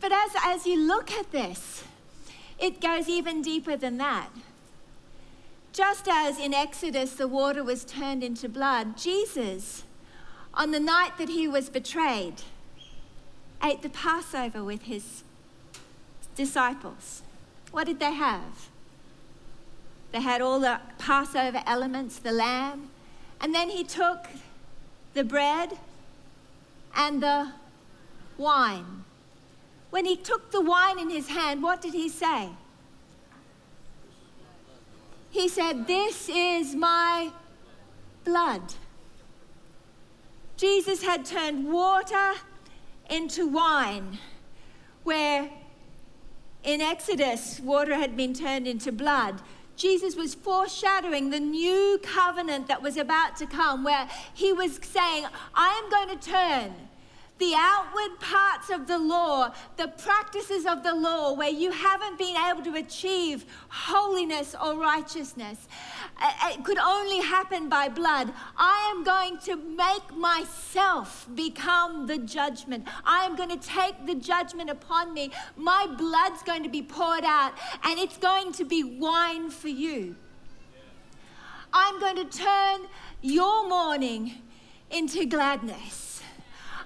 But 0.00 0.12
as, 0.12 0.30
as 0.44 0.66
you 0.66 0.80
look 0.80 1.12
at 1.12 1.30
this, 1.30 1.84
it 2.58 2.80
goes 2.80 3.06
even 3.06 3.42
deeper 3.42 3.76
than 3.76 3.98
that. 3.98 4.30
Just 5.78 6.08
as 6.08 6.40
in 6.40 6.52
Exodus 6.52 7.12
the 7.12 7.28
water 7.28 7.62
was 7.62 7.84
turned 7.84 8.24
into 8.24 8.48
blood, 8.48 8.96
Jesus, 8.96 9.84
on 10.52 10.72
the 10.72 10.80
night 10.80 11.12
that 11.18 11.28
he 11.28 11.46
was 11.46 11.70
betrayed, 11.70 12.42
ate 13.62 13.82
the 13.82 13.88
Passover 13.88 14.64
with 14.64 14.82
his 14.82 15.22
disciples. 16.34 17.22
What 17.70 17.86
did 17.86 18.00
they 18.00 18.10
have? 18.10 18.70
They 20.10 20.20
had 20.20 20.40
all 20.40 20.58
the 20.58 20.80
Passover 20.98 21.62
elements, 21.64 22.18
the 22.18 22.32
lamb, 22.32 22.90
and 23.40 23.54
then 23.54 23.70
he 23.70 23.84
took 23.84 24.26
the 25.14 25.22
bread 25.22 25.78
and 26.96 27.22
the 27.22 27.52
wine. 28.36 29.04
When 29.90 30.06
he 30.06 30.16
took 30.16 30.50
the 30.50 30.60
wine 30.60 30.98
in 30.98 31.08
his 31.08 31.28
hand, 31.28 31.62
what 31.62 31.80
did 31.80 31.94
he 31.94 32.08
say? 32.08 32.48
He 35.30 35.48
said, 35.48 35.86
This 35.86 36.28
is 36.28 36.74
my 36.74 37.32
blood. 38.24 38.74
Jesus 40.56 41.02
had 41.02 41.24
turned 41.24 41.72
water 41.72 42.32
into 43.08 43.46
wine, 43.46 44.18
where 45.04 45.50
in 46.64 46.80
Exodus, 46.80 47.60
water 47.60 47.94
had 47.94 48.16
been 48.16 48.34
turned 48.34 48.66
into 48.66 48.90
blood. 48.90 49.40
Jesus 49.76 50.16
was 50.16 50.34
foreshadowing 50.34 51.30
the 51.30 51.38
new 51.38 52.00
covenant 52.02 52.66
that 52.66 52.82
was 52.82 52.96
about 52.96 53.36
to 53.36 53.46
come, 53.46 53.84
where 53.84 54.08
he 54.34 54.52
was 54.52 54.80
saying, 54.82 55.24
I 55.54 55.80
am 55.80 55.90
going 55.90 56.18
to 56.18 56.28
turn 56.28 56.87
the 57.38 57.54
outward 57.56 58.18
parts 58.20 58.70
of 58.70 58.86
the 58.86 58.98
law, 58.98 59.52
the 59.76 59.88
practices 59.88 60.66
of 60.66 60.82
the 60.82 60.94
law, 60.94 61.32
where 61.32 61.50
you 61.50 61.70
haven't 61.70 62.18
been 62.18 62.36
able 62.36 62.62
to 62.62 62.74
achieve 62.74 63.44
holiness 63.68 64.54
or 64.60 64.74
righteousness, 64.74 65.68
uh, 66.20 66.30
it 66.50 66.64
could 66.64 66.78
only 66.78 67.20
happen 67.20 67.68
by 67.68 67.88
blood. 67.88 68.32
I 68.56 68.92
am 68.94 69.04
going 69.04 69.38
to 69.40 69.56
make 69.56 70.16
myself 70.16 71.28
become 71.34 72.06
the 72.06 72.18
judgment. 72.18 72.88
I 73.04 73.24
am 73.24 73.36
going 73.36 73.50
to 73.50 73.68
take 73.68 74.06
the 74.06 74.14
judgment 74.14 74.68
upon 74.68 75.14
me. 75.14 75.30
My 75.56 75.86
blood's 75.86 76.42
going 76.42 76.64
to 76.64 76.68
be 76.68 76.82
poured 76.82 77.24
out, 77.24 77.52
and 77.84 77.98
it's 77.98 78.16
going 78.16 78.52
to 78.52 78.64
be 78.64 78.82
wine 78.82 79.50
for 79.50 79.68
you. 79.68 80.16
I'm 81.72 82.00
going 82.00 82.16
to 82.16 82.24
turn 82.24 82.80
your 83.20 83.68
mourning 83.68 84.42
into 84.90 85.26
gladness. 85.26 86.07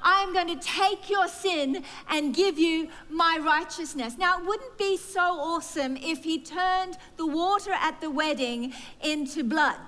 I'm 0.02 0.32
going 0.32 0.48
to 0.48 0.56
take 0.56 1.08
your 1.08 1.28
sin 1.28 1.84
and 2.08 2.34
give 2.34 2.58
you 2.58 2.88
my 3.08 3.38
righteousness. 3.40 4.18
Now, 4.18 4.38
it 4.38 4.46
wouldn't 4.46 4.76
be 4.78 4.96
so 4.96 5.20
awesome 5.20 5.96
if 5.96 6.24
he 6.24 6.38
turned 6.38 6.96
the 7.16 7.26
water 7.26 7.72
at 7.72 8.00
the 8.00 8.10
wedding 8.10 8.74
into 9.00 9.44
blood. 9.44 9.80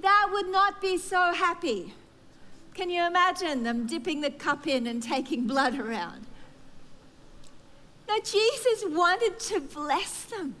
That 0.00 0.28
would 0.32 0.48
not 0.48 0.80
be 0.80 0.98
so 0.98 1.32
happy. 1.32 1.94
Can 2.74 2.90
you 2.90 3.04
imagine 3.04 3.64
them 3.64 3.86
dipping 3.86 4.20
the 4.20 4.30
cup 4.30 4.66
in 4.66 4.86
and 4.86 5.02
taking 5.02 5.46
blood 5.46 5.78
around? 5.78 6.26
No, 8.08 8.18
Jesus 8.20 8.84
wanted 8.86 9.38
to 9.40 9.60
bless 9.60 10.24
them. 10.24 10.54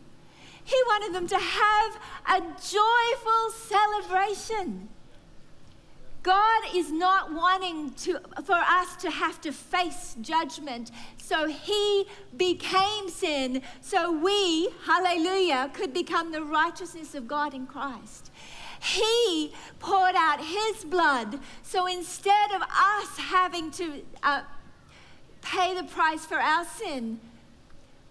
He 0.64 0.76
wanted 0.86 1.14
them 1.14 1.28
to 1.28 1.38
have 1.38 1.98
a 2.26 2.40
joyful 2.40 3.50
celebration. 3.56 4.88
God 6.28 6.62
is 6.74 6.92
not 6.92 7.32
wanting 7.32 7.94
to, 8.04 8.20
for 8.44 8.52
us 8.52 8.96
to 8.96 9.10
have 9.10 9.40
to 9.40 9.50
face 9.50 10.14
judgment. 10.20 10.90
So 11.16 11.46
he 11.46 12.04
became 12.36 13.08
sin 13.08 13.62
so 13.80 14.12
we, 14.12 14.68
hallelujah, 14.84 15.70
could 15.72 15.94
become 15.94 16.30
the 16.30 16.42
righteousness 16.42 17.14
of 17.14 17.26
God 17.26 17.54
in 17.54 17.66
Christ. 17.66 18.30
He 18.78 19.54
poured 19.78 20.16
out 20.16 20.44
his 20.44 20.84
blood 20.84 21.40
so 21.62 21.86
instead 21.86 22.52
of 22.52 22.60
us 22.60 23.16
having 23.16 23.70
to 23.70 24.02
uh, 24.22 24.42
pay 25.40 25.74
the 25.74 25.84
price 25.84 26.26
for 26.26 26.38
our 26.38 26.66
sin, 26.66 27.20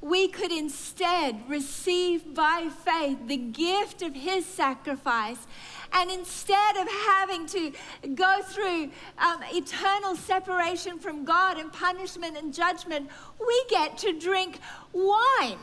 we 0.02 0.28
could 0.28 0.52
instead 0.52 1.48
receive 1.48 2.34
by 2.34 2.70
faith 2.84 3.20
the 3.28 3.38
gift 3.38 4.02
of 4.02 4.16
his 4.16 4.44
sacrifice. 4.46 5.46
And 5.94 6.12
instead 6.12 6.78
of 6.78 6.88
having 6.88 7.46
to 7.48 7.72
go 8.14 8.42
through 8.44 8.92
um, 9.18 9.44
eternal 9.52 10.16
separation 10.16 11.00
from 11.00 11.26
God 11.26 11.58
and 11.58 11.72
punishment 11.72 12.38
and 12.38 12.54
judgment, 12.54 13.10
we 13.40 13.64
get 13.70 13.98
to 14.00 14.14
drink 14.18 14.60
wine. 14.94 15.58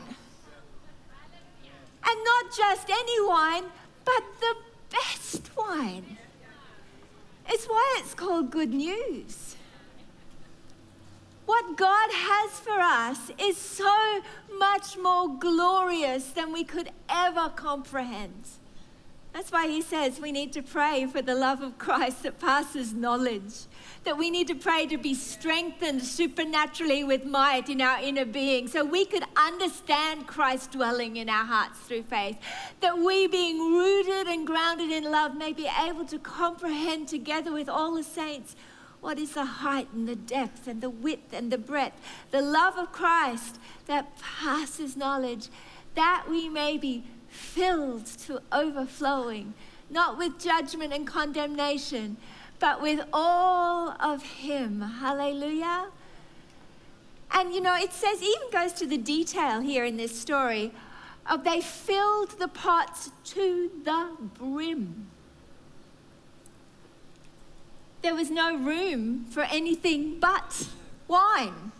And 2.07 2.23
not 2.23 2.55
just 2.55 2.89
any 2.89 3.27
wine, 3.27 3.63
but 4.03 4.23
the 4.39 4.55
best 4.91 5.55
wine. 5.57 6.17
It's 7.47 7.65
why 7.65 7.97
it's 7.99 8.13
called 8.13 8.51
good 8.51 8.73
news. 8.73 9.55
What 11.45 11.77
God 11.77 12.09
has 12.11 12.59
for 12.59 12.79
us 12.79 13.31
is 13.39 13.55
so 13.55 14.21
much 14.57 14.97
more 14.97 15.37
glorious 15.37 16.31
than 16.31 16.51
we 16.51 16.63
could 16.63 16.89
ever 17.07 17.49
comprehend. 17.49 18.47
That's 19.35 19.51
why 19.51 19.67
he 19.67 19.81
says 19.81 20.21
we 20.21 20.31
need 20.31 20.53
to 20.53 20.61
pray 20.61 21.05
for 21.07 21.21
the 21.21 21.35
love 21.35 21.61
of 21.61 21.77
Christ 21.77 22.23
that 22.23 22.39
passes 22.39 22.93
knowledge. 22.93 23.65
That 24.05 24.17
we 24.17 24.31
need 24.31 24.47
to 24.47 24.55
pray 24.55 24.85
to 24.87 24.97
be 24.97 25.13
strengthened 25.13 26.03
supernaturally 26.03 27.03
with 27.03 27.25
might 27.25 27.67
in 27.67 27.81
our 27.81 28.01
inner 28.01 28.23
being 28.23 28.69
so 28.69 28.85
we 28.85 29.03
could 29.03 29.25
understand 29.35 30.25
Christ 30.25 30.71
dwelling 30.71 31.17
in 31.17 31.27
our 31.27 31.43
hearts 31.43 31.79
through 31.79 32.03
faith. 32.03 32.37
That 32.79 32.97
we, 32.97 33.27
being 33.27 33.73
rooted 33.73 34.27
and 34.27 34.47
grounded 34.47 34.89
in 34.89 35.03
love, 35.03 35.35
may 35.35 35.51
be 35.51 35.69
able 35.85 36.05
to 36.05 36.17
comprehend 36.17 37.09
together 37.09 37.51
with 37.51 37.67
all 37.67 37.95
the 37.95 38.03
saints 38.03 38.55
what 39.01 39.19
is 39.19 39.33
the 39.33 39.45
height 39.45 39.89
and 39.91 40.07
the 40.07 40.15
depth 40.15 40.65
and 40.65 40.79
the 40.81 40.89
width 40.89 41.33
and 41.33 41.51
the 41.51 41.57
breadth? 41.57 42.01
The 42.31 42.41
love 42.41 42.77
of 42.77 42.93
Christ 42.93 43.59
that 43.85 44.17
passes 44.17 44.95
knowledge, 44.95 45.49
that 45.93 46.25
we 46.29 46.47
may 46.47 46.77
be 46.77 47.03
filled 47.35 48.05
to 48.05 48.41
overflowing, 48.51 49.53
not 49.89 50.17
with 50.17 50.39
judgment 50.39 50.93
and 50.93 51.05
condemnation, 51.05 52.17
but 52.59 52.81
with 52.81 53.05
all 53.13 53.95
of 53.99 54.23
Him. 54.23 54.81
Hallelujah. 54.81 55.87
And 57.31 57.53
you 57.53 57.61
know, 57.61 57.75
it 57.75 57.91
says, 57.91 58.21
even 58.21 58.49
goes 58.51 58.73
to 58.73 58.87
the 58.87 58.97
detail 58.97 59.59
here 59.61 59.85
in 59.85 59.97
this 59.97 60.17
story 60.17 60.71
of 61.29 61.43
they 61.43 61.59
filled 61.59 62.39
the 62.39 62.47
pots 62.47 63.09
to 63.25 63.71
the 63.83 64.09
brim. 64.35 65.07
There 68.01 68.15
was 68.15 68.29
no 68.29 68.55
room 68.55 69.25
for 69.25 69.41
anything 69.41 70.19
but 70.19 70.67
wine. 71.07 71.71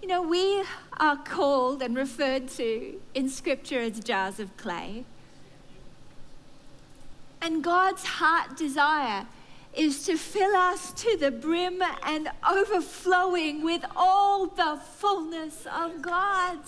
You 0.00 0.06
know, 0.06 0.22
we 0.22 0.62
are 0.98 1.16
called 1.16 1.82
and 1.82 1.96
referred 1.96 2.48
to 2.50 3.00
in 3.14 3.28
Scripture 3.28 3.80
as 3.80 3.98
jars 3.98 4.38
of 4.38 4.56
clay. 4.56 5.04
And 7.42 7.64
God's 7.64 8.04
heart 8.04 8.56
desire 8.56 9.26
is 9.74 10.04
to 10.06 10.16
fill 10.16 10.54
us 10.54 10.92
to 10.92 11.16
the 11.16 11.30
brim 11.30 11.82
and 12.04 12.28
overflowing 12.48 13.64
with 13.64 13.84
all 13.96 14.46
the 14.46 14.80
fullness 14.96 15.66
of 15.66 16.00
God. 16.00 16.58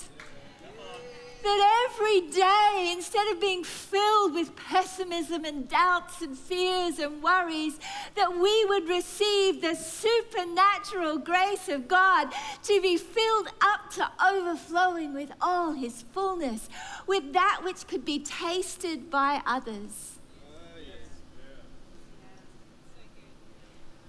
That 1.42 1.88
every 1.90 2.20
day, 2.20 2.92
instead 2.92 3.26
of 3.28 3.40
being 3.40 3.64
filled 3.64 4.34
with 4.34 4.54
pessimism 4.56 5.44
and 5.44 5.68
doubts 5.68 6.20
and 6.20 6.36
fears 6.36 6.98
and 6.98 7.22
worries, 7.22 7.78
that 8.14 8.36
we 8.36 8.64
would 8.66 8.88
receive 8.88 9.62
the 9.62 9.74
supernatural 9.74 11.18
grace 11.18 11.68
of 11.68 11.88
God 11.88 12.28
to 12.64 12.80
be 12.82 12.98
filled 12.98 13.48
up 13.62 13.90
to 13.94 14.10
overflowing 14.22 15.14
with 15.14 15.32
all 15.40 15.72
His 15.72 16.02
fullness, 16.02 16.68
with 17.06 17.32
that 17.32 17.62
which 17.64 17.86
could 17.86 18.04
be 18.04 18.18
tasted 18.18 19.10
by 19.10 19.40
others. 19.46 20.18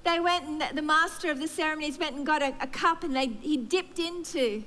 They 0.03 0.19
went 0.19 0.45
and 0.45 0.77
the 0.77 0.81
master 0.81 1.31
of 1.31 1.39
the 1.39 1.47
ceremonies 1.47 1.97
went 1.97 2.15
and 2.15 2.25
got 2.25 2.41
a, 2.41 2.53
a 2.59 2.67
cup 2.67 3.03
and 3.03 3.15
they, 3.15 3.27
he 3.27 3.55
dipped 3.55 3.99
into 3.99 4.63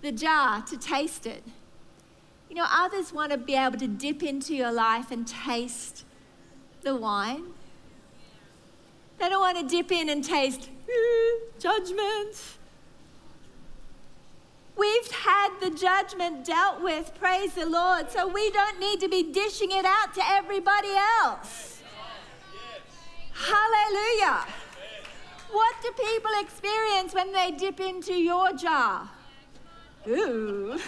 the 0.00 0.12
jar 0.12 0.62
to 0.62 0.78
taste 0.78 1.26
it. 1.26 1.42
You 2.48 2.56
know, 2.56 2.66
others 2.70 3.12
want 3.12 3.32
to 3.32 3.38
be 3.38 3.54
able 3.54 3.78
to 3.78 3.88
dip 3.88 4.22
into 4.22 4.54
your 4.54 4.72
life 4.72 5.10
and 5.10 5.26
taste 5.26 6.04
the 6.82 6.94
wine. 6.94 7.44
They 9.18 9.28
don't 9.28 9.40
want 9.40 9.58
to 9.58 9.66
dip 9.66 9.90
in 9.90 10.08
and 10.08 10.22
taste 10.22 10.68
hmm, 10.88 11.58
judgment. 11.58 12.36
We've 14.76 15.10
had 15.10 15.58
the 15.60 15.70
judgment 15.70 16.44
dealt 16.44 16.82
with, 16.82 17.12
praise 17.18 17.54
the 17.54 17.64
Lord, 17.66 18.10
so 18.10 18.28
we 18.28 18.50
don't 18.50 18.78
need 18.78 19.00
to 19.00 19.08
be 19.08 19.22
dishing 19.22 19.70
it 19.72 19.86
out 19.86 20.14
to 20.14 20.20
everybody 20.24 20.92
else. 21.22 21.80
Hallelujah. 23.32 24.46
What 25.50 25.74
do 25.82 25.90
people 25.92 26.30
experience 26.40 27.14
when 27.14 27.32
they 27.32 27.52
dip 27.52 27.80
into 27.80 28.14
your 28.14 28.52
jar? 28.52 29.08
Ooh. 30.06 30.78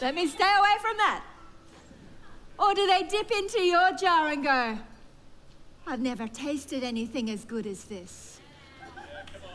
Let 0.00 0.14
me 0.14 0.26
stay 0.26 0.50
away 0.58 0.76
from 0.80 0.96
that. 0.96 1.22
Or 2.58 2.74
do 2.74 2.86
they 2.86 3.02
dip 3.02 3.30
into 3.30 3.60
your 3.60 3.92
jar 3.96 4.28
and 4.28 4.42
go, 4.42 4.78
I've 5.86 6.00
never 6.00 6.28
tasted 6.28 6.82
anything 6.82 7.30
as 7.30 7.44
good 7.44 7.66
as 7.66 7.84
this. 7.84 8.40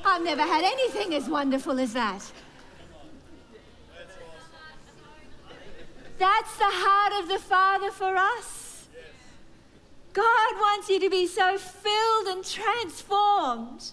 I've 0.04 0.24
never 0.24 0.44
had 0.44 0.64
anything 0.64 1.14
as 1.16 1.28
wonderful 1.28 1.80
as 1.80 1.94
that. 1.94 2.32
That's 6.18 6.58
the 6.58 6.66
heart 6.66 7.24
of 7.24 7.30
the 7.30 7.40
Father 7.40 7.92
for 7.92 8.16
us. 8.16 8.88
God 10.14 10.56
wants 10.56 10.90
you 10.90 11.00
to 11.00 11.10
be 11.10 11.28
so 11.28 11.58
filled 11.58 12.28
and 12.28 12.46
transformed 12.46 13.92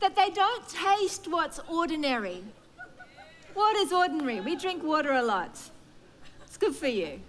that 0.00 0.16
they 0.16 0.30
don't 0.30 0.66
taste 0.68 1.28
what's 1.28 1.60
ordinary. 1.68 2.42
What 3.54 3.76
is 3.76 3.92
ordinary? 3.92 4.40
We 4.40 4.56
drink 4.56 4.82
water 4.82 5.12
a 5.12 5.22
lot. 5.22 5.58
It's 6.44 6.56
good 6.56 6.74
for 6.74 6.88
you. 6.88 7.20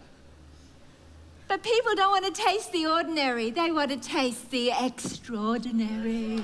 But 1.47 1.61
people 1.61 1.93
don't 1.95 2.11
want 2.11 2.25
to 2.25 2.41
taste 2.41 2.71
the 2.71 2.87
ordinary, 2.87 3.51
they 3.51 3.71
want 3.71 3.91
to 3.91 3.97
taste 3.97 4.49
the 4.49 4.71
extraordinary. 4.71 6.43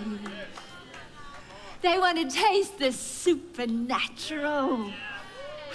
They 1.82 1.98
want 1.98 2.20
to 2.20 2.30
taste 2.30 2.78
the 2.78 2.92
supernatural. 2.92 4.92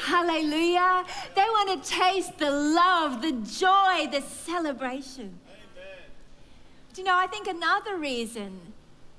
Hallelujah. 0.04 1.04
They 1.34 1.42
want 1.42 1.82
to 1.82 1.90
taste 1.90 2.38
the 2.38 2.50
love, 2.50 3.22
the 3.22 3.32
joy, 3.32 4.08
the 4.12 4.22
celebration. 4.22 5.40
Do 6.94 7.02
you 7.02 7.08
know, 7.08 7.16
I 7.16 7.26
think 7.26 7.48
another 7.48 7.96
reason 7.96 8.60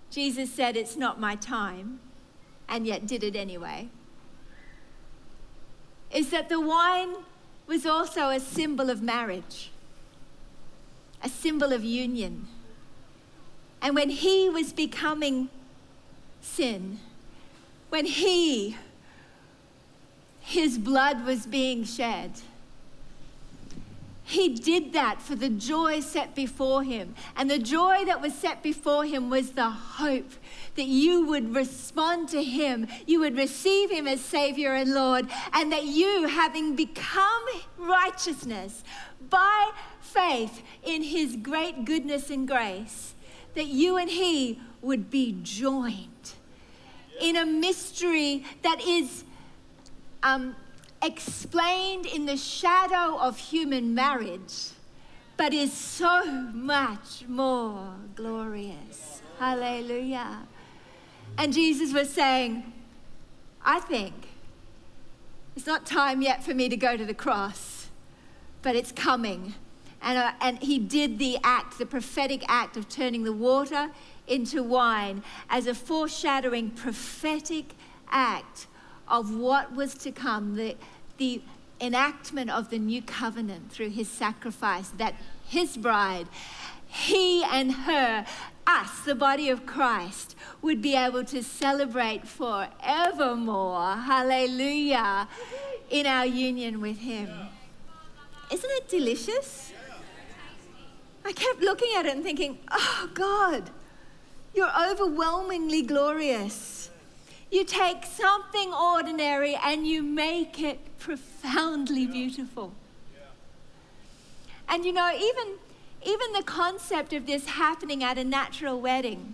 Jesus 0.09 0.51
said, 0.51 0.77
It's 0.77 0.95
not 0.95 1.19
my 1.19 1.35
time, 1.35 1.99
and 2.69 2.87
yet 2.87 3.05
did 3.05 3.23
it 3.23 3.35
anyway, 3.35 3.89
is 6.11 6.29
that 6.31 6.49
the 6.49 6.59
wine 6.59 7.15
was 7.67 7.85
also 7.85 8.29
a 8.29 8.39
symbol 8.39 8.89
of 8.89 9.01
marriage, 9.01 9.71
a 11.23 11.29
symbol 11.29 11.73
of 11.73 11.83
union. 11.83 12.47
And 13.81 13.95
when 13.95 14.09
he 14.09 14.49
was 14.49 14.73
becoming 14.73 15.49
sin, 16.41 16.99
when 17.89 18.05
he, 18.05 18.77
his 20.41 20.77
blood 20.77 21.25
was 21.25 21.45
being 21.45 21.83
shed, 21.83 22.31
he 24.27 24.49
did 24.49 24.91
that 24.91 25.21
for 25.21 25.35
the 25.35 25.47
joy 25.47 26.01
set 26.01 26.35
before 26.35 26.83
him. 26.83 27.15
And 27.37 27.49
the 27.49 27.57
joy 27.57 28.03
that 28.07 28.21
was 28.21 28.33
set 28.33 28.61
before 28.61 29.05
him 29.05 29.29
was 29.29 29.51
the 29.51 29.69
hope 29.69 30.33
that 30.75 30.85
you 30.85 31.25
would 31.25 31.55
respond 31.55 32.27
to 32.29 32.43
him, 32.43 32.87
you 33.05 33.21
would 33.21 33.37
receive 33.37 33.89
him 33.89 34.05
as 34.05 34.19
Savior 34.19 34.73
and 34.73 34.93
Lord, 34.93 35.29
and 35.53 35.71
that 35.71 35.85
you, 35.85 36.27
having 36.27 36.75
become 36.75 37.43
righteousness 37.77 38.83
by 39.29 39.71
faith 40.01 40.61
in 40.83 41.03
his 41.03 41.37
great 41.37 41.85
goodness 41.85 42.29
and 42.29 42.45
grace, 42.45 43.15
that 43.55 43.67
you 43.67 43.95
and 43.95 44.09
he 44.09 44.59
would 44.81 45.09
be 45.09 45.39
joined 45.41 46.33
in 47.21 47.37
a 47.37 47.45
mystery 47.45 48.43
that 48.61 48.81
is. 48.81 49.23
Um, 50.21 50.57
explained 51.01 52.05
in 52.05 52.25
the 52.25 52.37
shadow 52.37 53.17
of 53.19 53.37
human 53.37 53.93
marriage, 53.93 54.69
but 55.35 55.53
is 55.53 55.71
so 55.71 56.25
much 56.25 57.25
more 57.27 57.95
glorious. 58.15 59.21
Hallelujah. 59.39 60.47
And 61.37 61.53
Jesus 61.53 61.93
was 61.93 62.09
saying, 62.09 62.73
I 63.63 63.79
think 63.79 64.13
it's 65.55 65.67
not 65.67 65.85
time 65.85 66.21
yet 66.21 66.43
for 66.43 66.53
me 66.53 66.69
to 66.69 66.77
go 66.77 66.97
to 66.97 67.05
the 67.05 67.13
cross, 67.13 67.89
but 68.61 68.75
it's 68.75 68.91
coming. 68.91 69.53
And, 70.01 70.17
uh, 70.17 70.31
and 70.41 70.59
he 70.59 70.79
did 70.79 71.19
the 71.19 71.37
act, 71.43 71.77
the 71.77 71.85
prophetic 71.85 72.43
act 72.47 72.77
of 72.77 72.87
turning 72.87 73.23
the 73.23 73.33
water 73.33 73.89
into 74.27 74.63
wine 74.63 75.23
as 75.49 75.67
a 75.67 75.73
foreshadowing 75.73 76.71
prophetic 76.71 77.73
act 78.09 78.67
of 79.09 79.35
what 79.35 79.75
was 79.75 79.93
to 79.95 80.11
come, 80.11 80.55
the, 80.55 80.75
the 81.17 81.41
enactment 81.79 82.49
of 82.49 82.69
the 82.69 82.79
new 82.79 83.01
covenant 83.01 83.71
through 83.71 83.89
his 83.89 84.07
sacrifice, 84.07 84.89
that 84.89 85.15
his 85.47 85.77
bride, 85.77 86.27
he 86.87 87.43
and 87.43 87.71
her, 87.71 88.25
us, 88.65 88.99
the 89.01 89.15
body 89.15 89.49
of 89.49 89.65
Christ, 89.65 90.35
would 90.61 90.81
be 90.81 90.95
able 90.95 91.23
to 91.25 91.41
celebrate 91.41 92.27
forevermore, 92.27 93.95
hallelujah, 93.95 95.27
in 95.89 96.05
our 96.05 96.25
union 96.25 96.81
with 96.81 96.97
him. 96.99 97.29
Isn't 98.51 98.71
it 98.71 98.89
delicious? 98.89 99.71
I 101.23 101.31
kept 101.33 101.61
looking 101.61 101.89
at 101.97 102.05
it 102.05 102.15
and 102.15 102.23
thinking, 102.23 102.59
oh 102.71 103.09
God, 103.13 103.69
you're 104.53 104.71
overwhelmingly 104.89 105.81
glorious. 105.81 106.89
You 107.49 107.63
take 107.63 108.05
something 108.05 108.73
ordinary 108.73 109.55
and 109.55 109.87
you 109.87 110.03
make 110.03 110.61
it 110.61 110.97
profoundly 110.99 112.05
beautiful. 112.05 112.73
And 114.69 114.83
you 114.83 114.91
know, 114.91 115.11
even, 115.13 115.55
even 116.05 116.33
the 116.33 116.43
concept 116.43 117.13
of 117.13 117.25
this 117.25 117.45
happening 117.45 118.03
at 118.03 118.17
a 118.17 118.23
natural 118.23 118.81
wedding. 118.81 119.33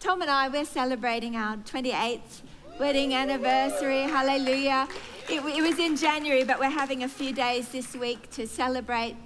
Tom 0.00 0.20
and 0.22 0.30
I, 0.30 0.48
we're 0.48 0.64
celebrating 0.64 1.36
our 1.36 1.56
28th 1.56 2.42
wedding 2.78 3.14
anniversary. 3.14 4.02
Hallelujah. 4.02 4.88
It, 5.28 5.44
it, 5.44 5.62
was 5.62 5.78
in 5.78 5.96
January, 5.96 6.44
but 6.44 6.58
we're 6.58 6.70
having 6.70 7.04
a 7.04 7.08
few 7.08 7.32
days 7.32 7.68
this 7.68 7.94
week 7.94 8.30
to 8.32 8.46
celebrate. 8.46 9.16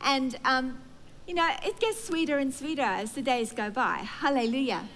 And, 0.00 0.38
um, 0.44 0.78
you 1.26 1.34
know, 1.34 1.50
it 1.64 1.80
gets 1.80 2.04
sweeter 2.04 2.38
and 2.38 2.52
sweeter 2.52 2.82
as 2.82 3.12
the 3.12 3.22
days 3.22 3.52
go 3.52 3.70
by. 3.70 3.98
Hallelujah. 3.98 4.88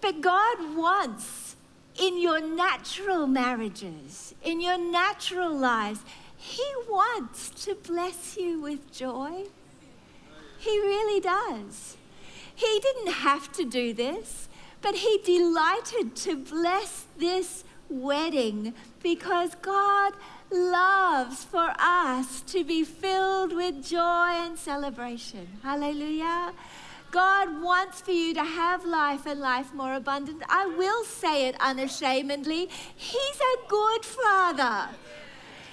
But 0.00 0.20
God 0.20 0.76
wants 0.76 1.56
in 2.00 2.20
your 2.20 2.40
natural 2.40 3.26
marriages, 3.26 4.34
in 4.42 4.60
your 4.60 4.78
natural 4.78 5.52
lives, 5.54 6.00
He 6.36 6.66
wants 6.88 7.50
to 7.64 7.74
bless 7.74 8.36
you 8.36 8.60
with 8.60 8.92
joy. 8.92 9.44
He 10.58 10.78
really 10.78 11.20
does. 11.20 11.96
He 12.54 12.80
didn't 12.80 13.12
have 13.12 13.52
to 13.52 13.64
do 13.64 13.92
this, 13.92 14.48
but 14.80 14.96
He 14.96 15.20
delighted 15.24 16.14
to 16.16 16.36
bless 16.36 17.06
this 17.18 17.64
wedding 17.88 18.74
because 19.02 19.54
God 19.56 20.12
loves 20.50 21.44
for 21.44 21.72
us 21.78 22.42
to 22.42 22.64
be 22.64 22.84
filled 22.84 23.54
with 23.54 23.84
joy 23.84 24.30
and 24.32 24.58
celebration. 24.58 25.46
Hallelujah. 25.62 26.52
God 27.10 27.62
wants 27.62 28.00
for 28.00 28.10
you 28.10 28.34
to 28.34 28.44
have 28.44 28.84
life 28.84 29.26
and 29.26 29.40
life 29.40 29.72
more 29.72 29.94
abundant. 29.94 30.42
I 30.48 30.66
will 30.66 31.04
say 31.04 31.48
it 31.48 31.56
unashamedly. 31.60 32.68
He's 32.94 33.36
a 33.36 33.68
good 33.68 34.04
father. 34.04 34.88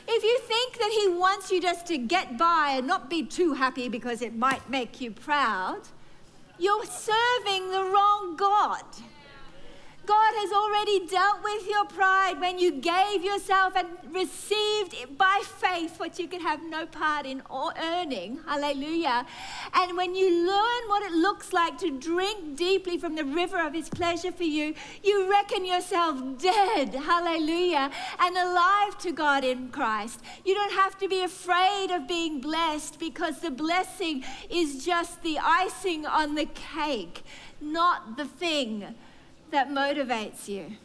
If 0.08 0.24
you 0.24 0.40
think 0.40 0.78
that 0.78 0.92
He 0.92 1.10
wants 1.10 1.52
you 1.52 1.62
just 1.62 1.86
to 1.88 1.98
get 1.98 2.38
by 2.38 2.76
and 2.78 2.88
not 2.88 3.10
be 3.10 3.24
too 3.24 3.54
happy 3.54 3.90
because 3.90 4.22
it 4.22 4.36
might 4.36 4.70
make 4.70 5.02
you 5.02 5.12
proud, 5.12 5.82
you're 6.58 6.86
serving 6.86 7.72
the 7.72 7.84
wrong 7.84 8.36
God. 8.38 8.84
God 10.06 10.34
has 10.36 10.52
already 10.52 11.08
dealt 11.08 11.44
with 11.44 11.68
your 11.68 11.86
pride 11.86 12.40
when 12.40 12.60
you 12.60 12.74
gave 12.74 13.24
yourself 13.24 13.76
and 13.76 13.88
received 14.14 15.18
by 15.18 15.42
faith 15.44 16.00
what 16.00 16.20
you 16.20 16.28
could 16.28 16.42
have 16.42 16.62
no 16.64 16.86
part 16.86 17.26
in 17.26 17.42
or 17.50 17.74
earning. 17.82 18.40
Hallelujah. 18.46 19.26
And 19.74 19.98
when 19.98 20.14
you 20.14 20.30
learn 20.46 20.90
what 20.90 21.04
it 21.04 21.12
looks 21.12 21.54
like 21.54 21.80
to 21.80 21.98
drink 21.98 22.56
deeply 22.56 22.98
from 22.98 23.16
the 23.16 23.26
river 23.26 23.60
of 23.60 23.74
His 23.74 23.90
pleasure 23.90 24.32
for 24.32 24.44
you, 24.44 24.76
you 25.04 25.30
reckon 25.30 25.66
yourself 25.66 26.22
dead. 26.40 26.94
Hallelujah. 26.94 27.90
And 28.20 28.38
alive 28.38 28.98
to 29.00 29.12
God 29.12 29.44
in 29.44 29.70
Christ. 29.70 30.22
You 30.44 30.54
don't 30.54 30.74
have 30.74 30.98
to 31.00 31.08
be 31.08 31.22
afraid 31.22 31.90
of 31.92 32.08
being 32.08 32.42
blessed 32.42 33.00
because 33.00 33.40
the 33.40 33.52
blessing 33.52 34.24
is 34.50 34.86
just 34.86 35.24
the 35.24 35.40
icing 35.40 36.06
on 36.06 36.36
the 36.36 36.46
cake, 36.46 37.24
not 37.60 38.18
the 38.18 38.26
thing 38.26 38.96
that 39.52 39.70
motivates 39.70 40.48
you. 40.48 40.78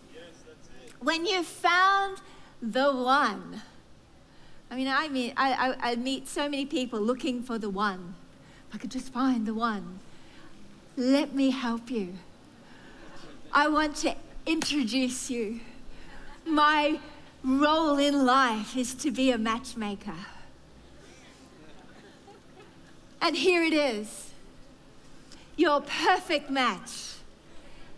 when 1.00 1.24
you've 1.24 1.46
found 1.46 2.18
the 2.60 2.92
one. 2.92 3.62
I 4.70 4.76
mean, 4.76 4.88
I 4.88 5.08
meet, 5.08 5.32
I, 5.36 5.52
I, 5.52 5.92
I 5.92 5.96
meet 5.96 6.28
so 6.28 6.48
many 6.48 6.66
people 6.66 7.00
looking 7.00 7.42
for 7.42 7.58
the 7.58 7.70
one. 7.70 8.14
If 8.68 8.76
I 8.76 8.78
could 8.78 8.90
just 8.90 9.12
find 9.12 9.46
the 9.46 9.54
one. 9.54 9.98
Let 10.96 11.34
me 11.34 11.50
help 11.50 11.90
you. 11.90 12.14
I 13.52 13.68
want 13.68 13.96
to 13.96 14.14
introduce 14.46 15.30
you. 15.30 15.60
My 16.46 17.00
role 17.42 17.98
in 17.98 18.26
life 18.26 18.76
is 18.76 18.94
to 18.94 19.10
be 19.10 19.30
a 19.30 19.38
matchmaker. 19.38 20.14
And 23.22 23.36
here 23.36 23.62
it 23.62 23.72
is 23.72 24.30
your 25.56 25.80
perfect 25.80 26.48
match 26.48 27.16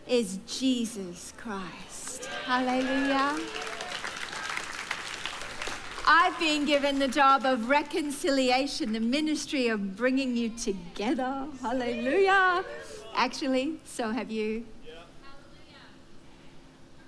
is 0.08 0.38
Jesus 0.46 1.32
Christ. 1.36 2.26
Hallelujah. 2.44 3.38
I've 6.06 6.38
been 6.38 6.64
given 6.64 6.98
the 6.98 7.08
job 7.08 7.44
of 7.44 7.68
reconciliation, 7.68 8.92
the 8.92 9.00
ministry 9.00 9.68
of 9.68 9.96
bringing 9.96 10.36
you 10.36 10.50
together. 10.50 11.46
Hallelujah. 11.60 12.64
Actually, 13.14 13.78
so 13.84 14.10
have 14.10 14.30
you. 14.30 14.64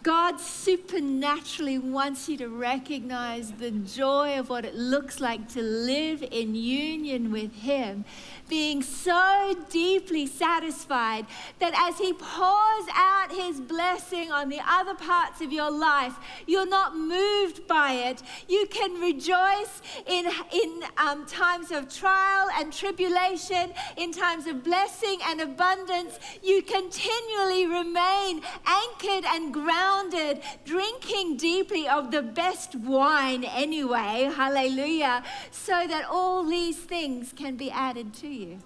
God 0.05 0.39
supernaturally 0.39 1.79
wants 1.79 2.29
you 2.29 2.37
to 2.37 2.49
recognize 2.51 3.53
the 3.53 3.71
joy 3.71 4.39
of 4.39 4.51
what 4.51 4.67
it 4.67 4.75
looks 4.75 5.19
like 5.19 5.49
to 5.55 5.63
live 5.63 6.23
in 6.31 6.55
union 6.55 7.33
with 7.33 7.55
Him 7.55 8.05
being 8.49 8.83
so 8.83 9.57
deeply 9.71 10.27
satisfied 10.27 11.27
that 11.59 11.73
as 11.75 11.99
He 11.99 12.13
pours 12.13 12.87
out 12.95 13.33
His 13.33 13.63
blessing 13.63 14.31
on 14.31 14.51
the 14.51 14.61
other 14.69 14.95
parts 14.95 15.41
of 15.41 15.51
your 15.53 15.71
life, 15.71 16.15
you're 16.47 16.69
not 16.69 16.95
moved 16.95 17.67
by 17.67 17.93
it. 17.93 18.23
You 18.47 18.67
can 18.71 19.01
rejoice 19.01 19.81
in, 20.07 20.27
in 20.53 20.83
um, 20.99 21.25
times 21.25 21.71
of 21.71 21.89
trial 21.89 22.49
and 22.59 22.73
tribulation, 22.73 23.73
in 23.97 24.13
times 24.13 24.47
of 24.47 24.63
blessing 24.63 25.19
and 25.25 25.41
abundance. 25.41 26.19
You 26.43 26.61
continually 26.63 27.67
remain 27.67 28.43
anchored 28.67 29.25
and 29.25 29.53
grounded, 29.53 29.94
drinking 30.65 31.37
deeply 31.37 31.89
of 31.89 32.11
the 32.11 32.23
best 32.23 32.75
wine 32.75 33.45
anyway. 33.45 34.31
Hallelujah. 34.35 35.23
So 35.51 35.87
that 35.87 36.05
all 36.09 36.45
these 36.45 36.79
things 36.79 37.33
can 37.33 37.57
be 37.57 37.71
added 37.71 38.15
to 38.15 38.29
you. 38.29 38.59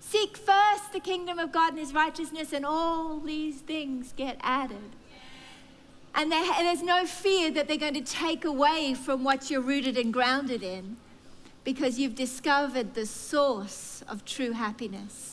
Seek 0.00 0.36
first 0.36 0.92
the 0.92 0.98
kingdom 1.00 1.38
of 1.38 1.52
God 1.52 1.70
and 1.70 1.78
his 1.78 1.94
righteousness, 1.94 2.52
and 2.52 2.66
all 2.66 3.20
these 3.20 3.60
things 3.60 4.12
get 4.16 4.36
added. 4.40 4.96
And, 6.12 6.32
there's 6.32 6.82
no 6.82 7.06
fear 7.06 7.52
that 7.52 7.68
they're 7.68 7.76
going 7.76 7.94
to 7.94 8.00
take 8.00 8.44
away 8.44 8.94
from 8.94 9.22
what 9.22 9.48
you're 9.48 9.60
rooted 9.60 9.96
and 9.96 10.12
grounded 10.12 10.64
in 10.64 10.96
because 11.62 12.00
you've 12.00 12.16
discovered 12.16 12.94
the 12.94 13.06
source 13.06 14.02
of 14.08 14.24
true 14.24 14.50
happiness. 14.50 15.29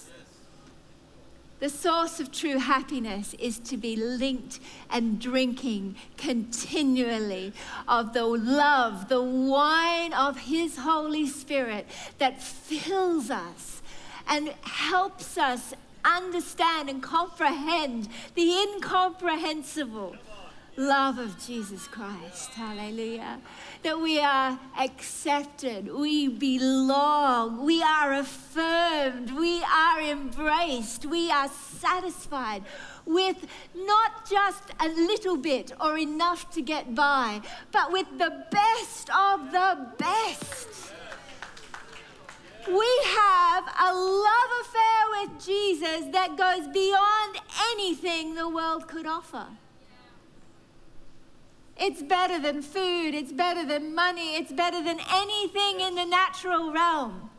The 1.59 1.69
source 1.69 2.19
of 2.19 2.31
true 2.31 2.59
happiness 2.59 3.33
is 3.39 3.57
to 3.59 3.77
be 3.77 3.95
linked 3.95 4.59
and 4.91 5.19
drinking 5.19 5.95
continually 6.15 7.51
of 7.87 8.13
the 8.13 8.25
love, 8.25 9.09
the 9.09 9.23
wine 9.23 10.13
of 10.13 10.37
His 10.37 10.77
Holy 10.77 11.25
Spirit 11.25 11.87
that 12.19 12.43
fills 12.43 13.31
us 13.31 13.81
and 14.27 14.49
helps 14.61 15.35
us 15.37 15.73
understand 16.05 16.89
and 16.89 17.01
comprehend 17.01 18.07
the 18.35 18.51
incomprehensible 18.51 20.15
love 20.77 21.17
of 21.17 21.43
Jesus 21.43 21.87
Christ. 21.87 22.51
Hallelujah. 22.51 23.39
That 23.81 23.99
we 23.99 24.19
are 24.19 24.59
accepted, 24.79 25.91
we 25.91 26.27
belong, 26.27 27.65
we 27.65 27.81
are 27.81 28.13
affirmed, 28.13 29.31
we 29.31 29.63
are 29.63 30.01
embraced, 30.01 31.05
we 31.05 31.31
are 31.31 31.49
satisfied 31.49 32.63
with 33.05 33.47
not 33.75 34.29
just 34.29 34.63
a 34.79 34.87
little 34.87 35.37
bit 35.37 35.71
or 35.81 35.97
enough 35.97 36.51
to 36.51 36.61
get 36.61 36.93
by, 36.93 37.41
but 37.71 37.91
with 37.91 38.07
the 38.19 38.45
best 38.51 39.09
of 39.09 39.51
the 39.51 39.87
best. 39.97 40.93
We 42.67 42.99
have 43.15 43.63
a 43.79 43.93
love 43.93 44.51
affair 44.61 45.01
with 45.21 45.45
Jesus 45.45 46.11
that 46.11 46.35
goes 46.37 46.67
beyond 46.67 47.39
anything 47.71 48.35
the 48.35 48.49
world 48.49 48.87
could 48.87 49.07
offer. 49.07 49.47
It's 51.79 52.01
better 52.01 52.39
than 52.39 52.61
food, 52.61 53.13
it's 53.13 53.31
better 53.31 53.65
than 53.65 53.93
money, 53.93 54.35
it's 54.35 54.51
better 54.51 54.83
than 54.83 54.99
anything 55.11 55.81
in 55.81 55.95
the 55.95 56.05
natural 56.05 56.71
realm. 56.71 57.29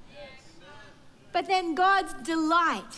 But 1.33 1.47
then 1.47 1.75
God's 1.75 2.15
delight 2.15 2.97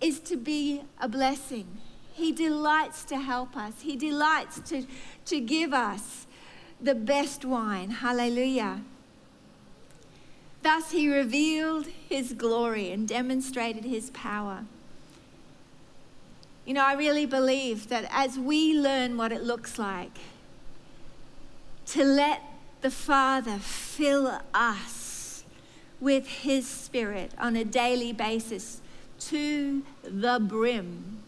is 0.00 0.20
to 0.20 0.36
be 0.36 0.82
a 1.00 1.08
blessing. 1.08 1.78
He 2.12 2.32
delights 2.32 3.04
to 3.04 3.18
help 3.18 3.56
us, 3.56 3.82
He 3.82 3.96
delights 3.96 4.60
to, 4.70 4.86
to 5.26 5.40
give 5.40 5.72
us 5.72 6.26
the 6.80 6.94
best 6.94 7.44
wine. 7.44 7.90
Hallelujah. 7.90 8.82
Thus, 10.62 10.92
he 10.92 11.12
revealed 11.12 11.86
his 12.08 12.32
glory 12.32 12.90
and 12.90 13.06
demonstrated 13.06 13.84
his 13.84 14.10
power. 14.10 14.64
You 16.64 16.72
know, 16.72 16.84
I 16.84 16.94
really 16.94 17.26
believe 17.26 17.88
that 17.88 18.08
as 18.10 18.38
we 18.38 18.78
learn 18.78 19.18
what 19.18 19.32
it 19.32 19.42
looks 19.42 19.78
like 19.78 20.16
to 21.86 22.02
let 22.02 22.42
the 22.80 22.90
Father 22.90 23.58
fill 23.58 24.40
us 24.54 25.44
with 26.00 26.26
his 26.26 26.66
Spirit 26.66 27.32
on 27.38 27.54
a 27.54 27.64
daily 27.64 28.12
basis 28.12 28.80
to 29.18 29.82
the 30.02 30.38
brim, 30.40 31.22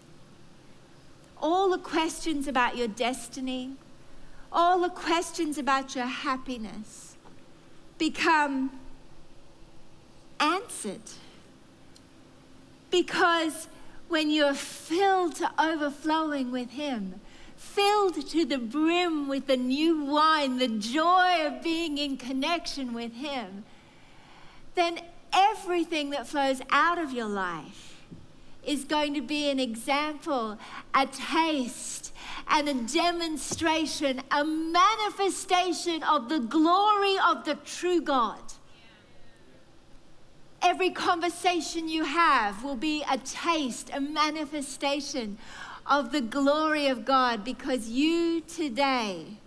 all 1.41 1.71
the 1.71 1.79
questions 1.79 2.49
about 2.49 2.77
your 2.79 2.89
destiny, 2.89 3.73
all 4.51 4.81
the 4.81 4.89
questions 4.89 5.59
about 5.59 5.95
your 5.95 6.07
happiness 6.07 7.17
become 7.99 8.71
answered. 10.41 11.01
Because 12.91 13.69
when 14.09 14.31
you're 14.31 14.55
filled 14.55 15.37
to 15.37 15.51
overflowing 15.59 16.51
with 16.51 16.71
Him, 16.71 17.21
filled 17.57 18.29
to 18.29 18.45
the 18.45 18.59
brim 18.59 19.29
with 19.29 19.47
the 19.47 19.57
new 19.57 20.05
wine, 20.05 20.59
the 20.59 20.69
joy 20.69 21.47
of 21.47 21.63
being 21.63 21.99
in 21.99 22.17
connection 22.17 22.93
with 22.93 23.13
Him, 23.15 23.65
then 24.75 25.01
everything 25.33 26.11
that 26.11 26.27
flows 26.27 26.61
out 26.71 26.99
of 26.99 27.13
your 27.13 27.27
life 27.27 28.05
is 28.65 28.85
going 28.85 29.15
to 29.15 29.21
be 29.21 29.49
an 29.49 29.61
example, 29.61 30.59
a 30.95 31.07
taste, 31.07 32.13
and 32.49 32.69
a 32.69 32.75
demonstration, 32.75 34.21
a 34.31 34.45
manifestation 34.45 36.03
of 36.03 36.29
the 36.29 36.41
glory 36.41 37.17
of 37.27 37.45
the 37.45 37.55
true 37.65 38.01
God. 38.01 38.41
Every 40.63 40.91
conversation 40.91 41.89
you 41.89 42.05
have 42.05 42.65
will 42.65 42.77
be 42.77 43.05
a 43.11 43.19
taste, 43.19 43.91
a 43.93 44.01
manifestation 44.01 45.39
of 45.87 46.13
the 46.13 46.21
glory 46.21 46.89
of 46.89 47.05
God 47.05 47.45
because 47.45 47.89
you 47.89 48.41
today 48.41 49.39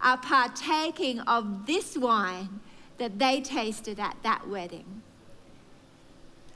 are 0.00 0.16
partaking 0.16 1.20
of 1.20 1.66
this 1.66 1.96
wine 1.96 2.60
that 2.98 3.18
they 3.18 3.40
tasted 3.40 4.00
at 4.00 4.16
that 4.22 4.48
wedding. 4.48 5.02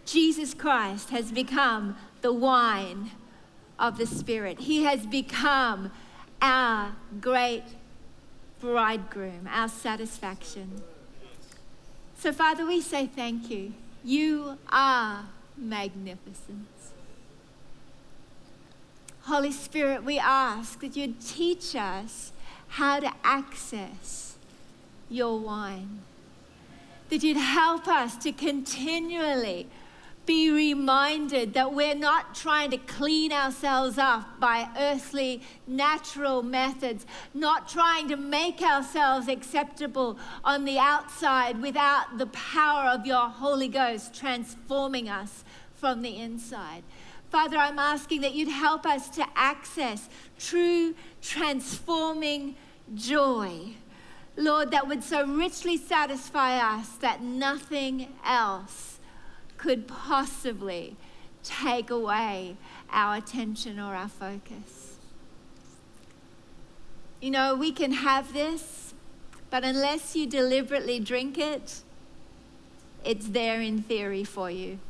Jesus 0.05 0.55
Christ 0.55 1.11
has 1.11 1.33
become 1.33 1.97
the 2.21 2.33
wine 2.33 3.13
of 3.79 3.97
the 3.99 4.07
Spirit. 4.07 4.61
He 4.61 4.85
has 4.85 5.07
become 5.07 5.91
our 6.43 6.95
great 7.21 7.65
bridegroom, 8.61 9.49
our 9.51 9.69
satisfaction. 9.69 10.83
So, 12.25 12.33
Father, 12.33 12.65
we 12.65 12.81
say 12.81 13.07
thank 13.07 13.51
you. 13.51 13.75
You 14.03 14.57
are 14.71 15.27
magnificent. 15.59 16.67
Holy 19.25 19.53
Spirit, 19.53 20.05
we 20.05 20.19
ask 20.19 20.81
that 20.81 20.97
you'd 20.97 21.21
teach 21.21 21.77
us 21.77 22.33
how 22.69 23.01
to 23.01 23.13
access 23.23 24.37
your 25.11 25.39
wine, 25.39 26.01
that 27.11 27.23
you'd 27.23 27.37
help 27.37 27.87
us 27.89 28.17
to 28.17 28.33
continually 28.33 29.67
be 30.27 30.51
reminded 30.51 31.55
that 31.55 31.73
we're 31.73 31.95
not 31.95 32.35
trying 32.35 32.71
to 32.71 32.79
clean 32.79 33.33
ourselves 33.33 33.99
up 33.99 34.41
by 34.41 34.69
earthly, 34.79 35.43
natural 35.67 36.43
methods, 36.43 37.07
not 37.35 37.69
trying 37.69 38.09
to 38.09 38.17
make 38.17 38.63
ourselves 38.63 39.29
acceptable 39.29 40.19
on 40.43 40.65
the 40.65 40.79
outside 40.79 41.61
without 41.61 42.19
the 42.19 42.27
power 42.27 42.89
of 42.89 43.07
your 43.07 43.29
Holy 43.29 43.69
Ghost 43.69 44.15
transforming 44.15 45.09
us 45.09 45.45
from 45.75 46.03
the 46.03 46.17
inside. 46.17 46.83
Father, 47.31 47.57
I'm 47.57 47.79
asking 47.79 48.21
that 48.21 48.35
you'd 48.35 48.49
help 48.49 48.87
us 48.87 49.09
to 49.11 49.27
access 49.35 50.09
true, 50.39 50.95
transforming 51.21 52.55
joy. 52.95 53.75
Lord, 54.37 54.71
that 54.71 54.87
would 54.89 55.03
so 55.03 55.27
richly 55.27 55.77
satisfy 55.77 56.59
us 56.59 56.89
that 56.97 57.23
nothing 57.23 58.09
else 58.25 58.94
could 59.65 59.89
possibly 59.89 60.95
take 61.43 61.89
away 61.89 62.55
our 62.93 63.17
attention 63.17 63.81
or 63.81 63.95
our 63.95 64.11
focus. 64.11 64.99
You 67.23 67.31
know, 67.31 67.55
we 67.55 67.73
can 67.73 67.93
have 67.93 68.35
this, 68.35 68.93
but 69.49 69.65
unless 69.65 70.15
you 70.15 70.27
deliberately 70.27 71.01
drink 71.01 71.39
it, 71.39 71.81
it's 73.07 73.29
there 73.29 73.63
in 73.63 73.83
theory 73.83 74.23
for 74.23 74.51
you. 74.51 74.81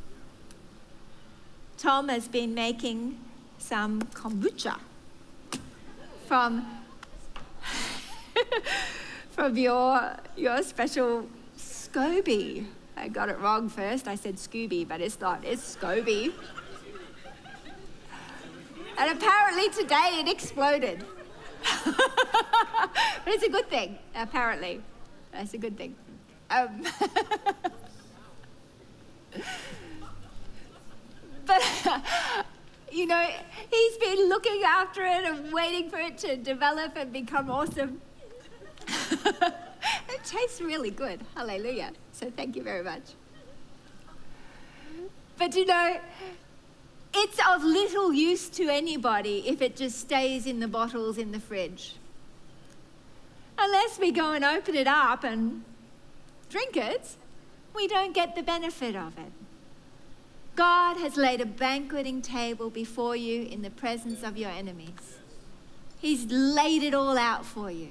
Tom 1.77 2.09
has 2.09 2.27
been 2.27 2.53
making 2.53 3.17
some 3.57 4.01
kombucha 4.01 4.77
from 6.27 6.67
from 9.31 9.57
your 9.57 10.17
your 10.35 10.61
special 10.63 11.29
SCOBY. 11.57 12.65
I 12.97 13.07
got 13.07 13.29
it 13.29 13.39
wrong 13.39 13.69
first. 13.69 14.07
I 14.07 14.15
said 14.15 14.35
Scooby, 14.35 14.87
but 14.87 15.01
it's 15.01 15.19
not. 15.19 15.43
It's 15.43 15.75
SCOBY. 15.75 16.31
And 18.97 19.11
apparently 19.11 19.69
today 19.69 20.21
it 20.21 20.29
exploded. 20.29 21.03
but 21.85 21.99
it's 23.27 23.43
a 23.43 23.49
good 23.49 23.69
thing, 23.69 23.97
apparently. 24.15 24.81
That's 25.31 25.53
a 25.53 25.57
good 25.57 25.77
thing. 25.77 25.95
Um, 26.49 26.83
but 31.45 31.61
you 32.91 33.05
know, 33.05 33.29
he's 33.69 33.97
been 33.97 34.29
looking 34.29 34.63
after 34.65 35.03
it 35.03 35.25
and 35.25 35.51
waiting 35.51 35.89
for 35.89 35.97
it 35.97 36.17
to 36.19 36.37
develop 36.37 36.95
and 36.95 37.11
become 37.11 37.51
awesome. 37.51 37.99
it 40.09 40.23
tastes 40.23 40.61
really 40.61 40.91
good. 40.91 41.21
Hallelujah. 41.35 41.91
So 42.11 42.31
thank 42.31 42.55
you 42.55 42.63
very 42.63 42.83
much. 42.83 43.13
But 45.37 45.55
you 45.55 45.65
know, 45.65 45.99
it's 47.13 47.39
of 47.49 47.63
little 47.63 48.13
use 48.13 48.49
to 48.49 48.69
anybody 48.69 49.43
if 49.47 49.61
it 49.61 49.75
just 49.75 49.99
stays 49.99 50.45
in 50.45 50.59
the 50.59 50.67
bottles 50.67 51.17
in 51.17 51.31
the 51.31 51.39
fridge. 51.39 51.95
Unless 53.57 53.99
we 53.99 54.11
go 54.11 54.31
and 54.33 54.43
open 54.43 54.75
it 54.75 54.87
up 54.87 55.23
and 55.23 55.63
drink 56.49 56.75
it, 56.75 57.15
we 57.73 57.87
don't 57.87 58.13
get 58.13 58.35
the 58.35 58.43
benefit 58.43 58.95
of 58.95 59.17
it. 59.17 59.31
God 60.55 60.97
has 60.97 61.17
laid 61.17 61.41
a 61.41 61.45
banqueting 61.45 62.21
table 62.21 62.69
before 62.69 63.15
you 63.15 63.43
in 63.43 63.61
the 63.61 63.69
presence 63.69 64.23
of 64.23 64.37
your 64.37 64.49
enemies. 64.49 65.19
He's 65.99 66.25
laid 66.31 66.83
it 66.83 66.93
all 66.93 67.17
out 67.17 67.45
for 67.45 67.69
you. 67.69 67.89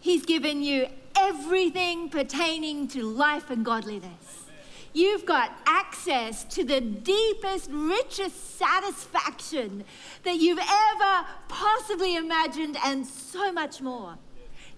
He's 0.00 0.24
given 0.24 0.62
you 0.62 0.88
everything 1.16 2.08
pertaining 2.08 2.88
to 2.88 3.02
life 3.04 3.50
and 3.50 3.64
godliness. 3.64 4.44
You've 4.92 5.26
got 5.26 5.52
access 5.66 6.44
to 6.44 6.64
the 6.64 6.80
deepest, 6.80 7.70
richest 7.70 8.58
satisfaction 8.58 9.84
that 10.24 10.36
you've 10.36 10.58
ever 10.58 11.26
possibly 11.48 12.16
imagined, 12.16 12.76
and 12.84 13.06
so 13.06 13.52
much 13.52 13.80
more. 13.80 14.16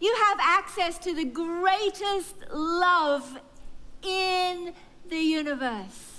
You 0.00 0.14
have 0.28 0.38
access 0.40 0.98
to 0.98 1.14
the 1.14 1.24
greatest 1.24 2.34
love 2.52 3.38
in 4.02 4.72
the 5.08 5.18
universe 5.18 6.10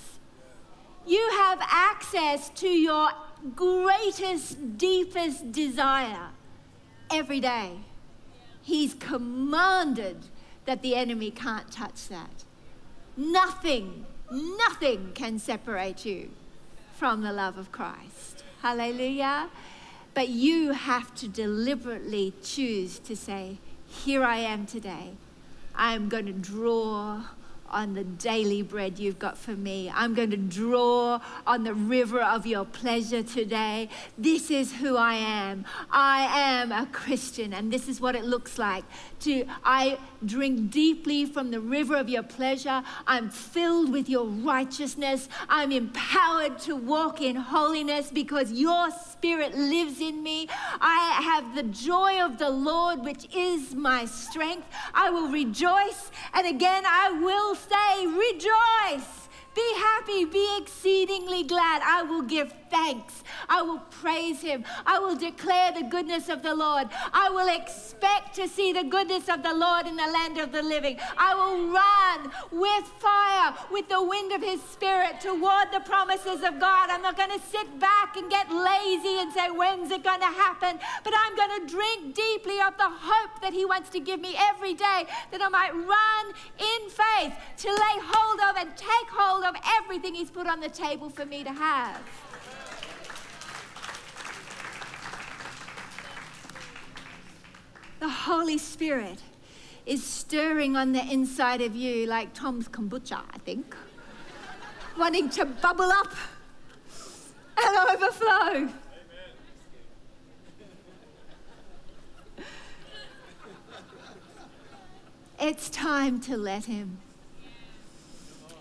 you 1.06 1.28
have 1.38 1.58
access 1.62 2.48
to 2.50 2.68
your 2.68 3.10
greatest, 3.56 4.78
deepest 4.78 5.50
desire 5.52 6.28
every 7.10 7.40
day. 7.40 7.72
He's 8.62 8.94
commanded 8.94 10.26
that 10.64 10.82
the 10.82 10.94
enemy 10.94 11.30
can't 11.30 11.70
touch 11.70 12.08
that. 12.08 12.44
Nothing, 13.16 14.06
nothing 14.30 15.10
can 15.14 15.38
separate 15.38 16.04
you 16.04 16.30
from 16.94 17.22
the 17.22 17.32
love 17.32 17.58
of 17.58 17.72
Christ. 17.72 18.44
Hallelujah. 18.62 19.50
But 20.14 20.28
you 20.28 20.72
have 20.72 21.14
to 21.16 21.28
deliberately 21.28 22.32
choose 22.42 22.98
to 23.00 23.16
say, 23.16 23.58
Here 23.88 24.22
I 24.22 24.36
am 24.36 24.66
today. 24.66 25.14
I'm 25.74 26.08
going 26.08 26.26
to 26.26 26.32
draw 26.32 27.24
on 27.72 27.94
the 27.94 28.04
daily 28.04 28.62
bread 28.62 28.98
you've 28.98 29.18
got 29.18 29.38
for 29.38 29.52
me. 29.52 29.90
I'm 29.94 30.14
going 30.14 30.30
to 30.30 30.36
draw 30.36 31.20
on 31.46 31.64
the 31.64 31.74
river 31.74 32.20
of 32.20 32.46
your 32.46 32.64
pleasure 32.64 33.22
today. 33.22 33.88
This 34.18 34.50
is 34.50 34.74
who 34.74 34.96
I 34.96 35.14
am. 35.14 35.64
I 35.90 36.28
am 36.32 36.72
a 36.72 36.86
Christian, 36.86 37.52
and 37.52 37.72
this 37.72 37.88
is 37.88 38.00
what 38.00 38.14
it 38.14 38.24
looks 38.24 38.58
like. 38.58 38.84
To 39.20 39.44
I 39.64 39.98
drink 40.24 40.70
deeply 40.70 41.24
from 41.24 41.50
the 41.50 41.60
river 41.60 41.96
of 41.96 42.08
your 42.08 42.22
pleasure. 42.22 42.82
I'm 43.06 43.30
filled 43.30 43.92
with 43.92 44.08
your 44.08 44.26
righteousness. 44.26 45.28
I'm 45.48 45.72
empowered 45.72 46.58
to 46.60 46.76
walk 46.76 47.20
in 47.20 47.36
holiness 47.36 48.10
because 48.12 48.52
your 48.52 48.90
spirit 48.90 49.56
lives 49.56 50.00
in 50.00 50.22
me. 50.22 50.48
I 50.80 51.20
have 51.22 51.54
the 51.54 51.62
joy 51.62 52.20
of 52.20 52.38
the 52.38 52.50
Lord, 52.50 53.04
which 53.04 53.34
is 53.34 53.74
my 53.74 54.04
strength. 54.04 54.66
I 54.94 55.10
will 55.10 55.28
rejoice, 55.28 56.10
and 56.34 56.46
again 56.46 56.84
I 56.86 57.10
will 57.10 57.54
say, 57.68 58.06
Rejoice. 58.06 59.28
Be 59.54 59.74
happy, 59.76 60.24
be 60.24 60.56
exceedingly 60.58 61.42
glad. 61.42 61.82
I 61.84 62.02
will 62.02 62.22
give 62.22 62.54
thanks. 62.72 63.22
I 63.48 63.62
will 63.62 63.78
praise 64.02 64.40
him. 64.40 64.64
I 64.84 64.98
will 64.98 65.14
declare 65.14 65.70
the 65.72 65.84
goodness 65.84 66.28
of 66.28 66.42
the 66.42 66.54
Lord. 66.54 66.88
I 67.12 67.28
will 67.28 67.54
expect 67.54 68.34
to 68.36 68.48
see 68.48 68.72
the 68.72 68.82
goodness 68.82 69.28
of 69.28 69.42
the 69.42 69.54
Lord 69.54 69.86
in 69.86 69.94
the 69.94 70.10
land 70.18 70.38
of 70.38 70.50
the 70.50 70.62
living. 70.62 70.98
I 71.16 71.34
will 71.34 71.70
run 71.70 72.32
with 72.50 72.86
fire, 72.98 73.54
with 73.70 73.88
the 73.88 74.02
wind 74.02 74.32
of 74.32 74.42
his 74.42 74.60
spirit 74.62 75.20
toward 75.20 75.70
the 75.70 75.80
promises 75.84 76.42
of 76.42 76.58
God. 76.58 76.90
I'm 76.90 77.02
not 77.02 77.16
going 77.16 77.38
to 77.38 77.46
sit 77.46 77.78
back 77.78 78.16
and 78.16 78.30
get 78.30 78.50
lazy 78.50 79.20
and 79.20 79.32
say, 79.32 79.50
when's 79.50 79.90
it 79.90 80.02
going 80.02 80.20
to 80.20 80.32
happen? 80.32 80.80
But 81.04 81.12
I'm 81.14 81.36
going 81.36 81.60
to 81.60 81.66
drink 81.66 82.14
deeply 82.14 82.60
of 82.60 82.76
the 82.78 82.88
hope 82.88 83.42
that 83.42 83.52
he 83.52 83.64
wants 83.64 83.90
to 83.90 84.00
give 84.00 84.20
me 84.20 84.34
every 84.38 84.74
day 84.74 85.04
that 85.30 85.42
I 85.42 85.48
might 85.48 85.74
run 85.74 86.24
in 86.58 86.90
faith 86.90 87.34
to 87.58 87.68
lay 87.68 87.96
hold 88.00 88.40
of 88.48 88.56
and 88.56 88.74
take 88.76 89.08
hold 89.10 89.44
of 89.44 89.54
everything 89.78 90.14
He's 90.14 90.30
put 90.30 90.46
on 90.46 90.60
the 90.60 90.68
table 90.68 91.10
for 91.10 91.26
me 91.26 91.44
to 91.44 91.52
have. 91.52 92.00
The 98.02 98.08
Holy 98.08 98.58
Spirit 98.58 99.20
is 99.86 100.04
stirring 100.04 100.74
on 100.74 100.90
the 100.90 101.04
inside 101.08 101.60
of 101.60 101.76
you 101.76 102.04
like 102.04 102.34
Tom's 102.34 102.66
kombucha, 102.66 103.22
I 103.32 103.38
think, 103.38 103.76
wanting 104.98 105.30
to 105.30 105.44
bubble 105.44 105.84
up 105.84 106.12
and 107.56 107.90
overflow. 107.94 108.68
It's 115.40 115.70
time 115.70 116.20
to 116.22 116.36
let 116.36 116.64
Him. 116.64 116.98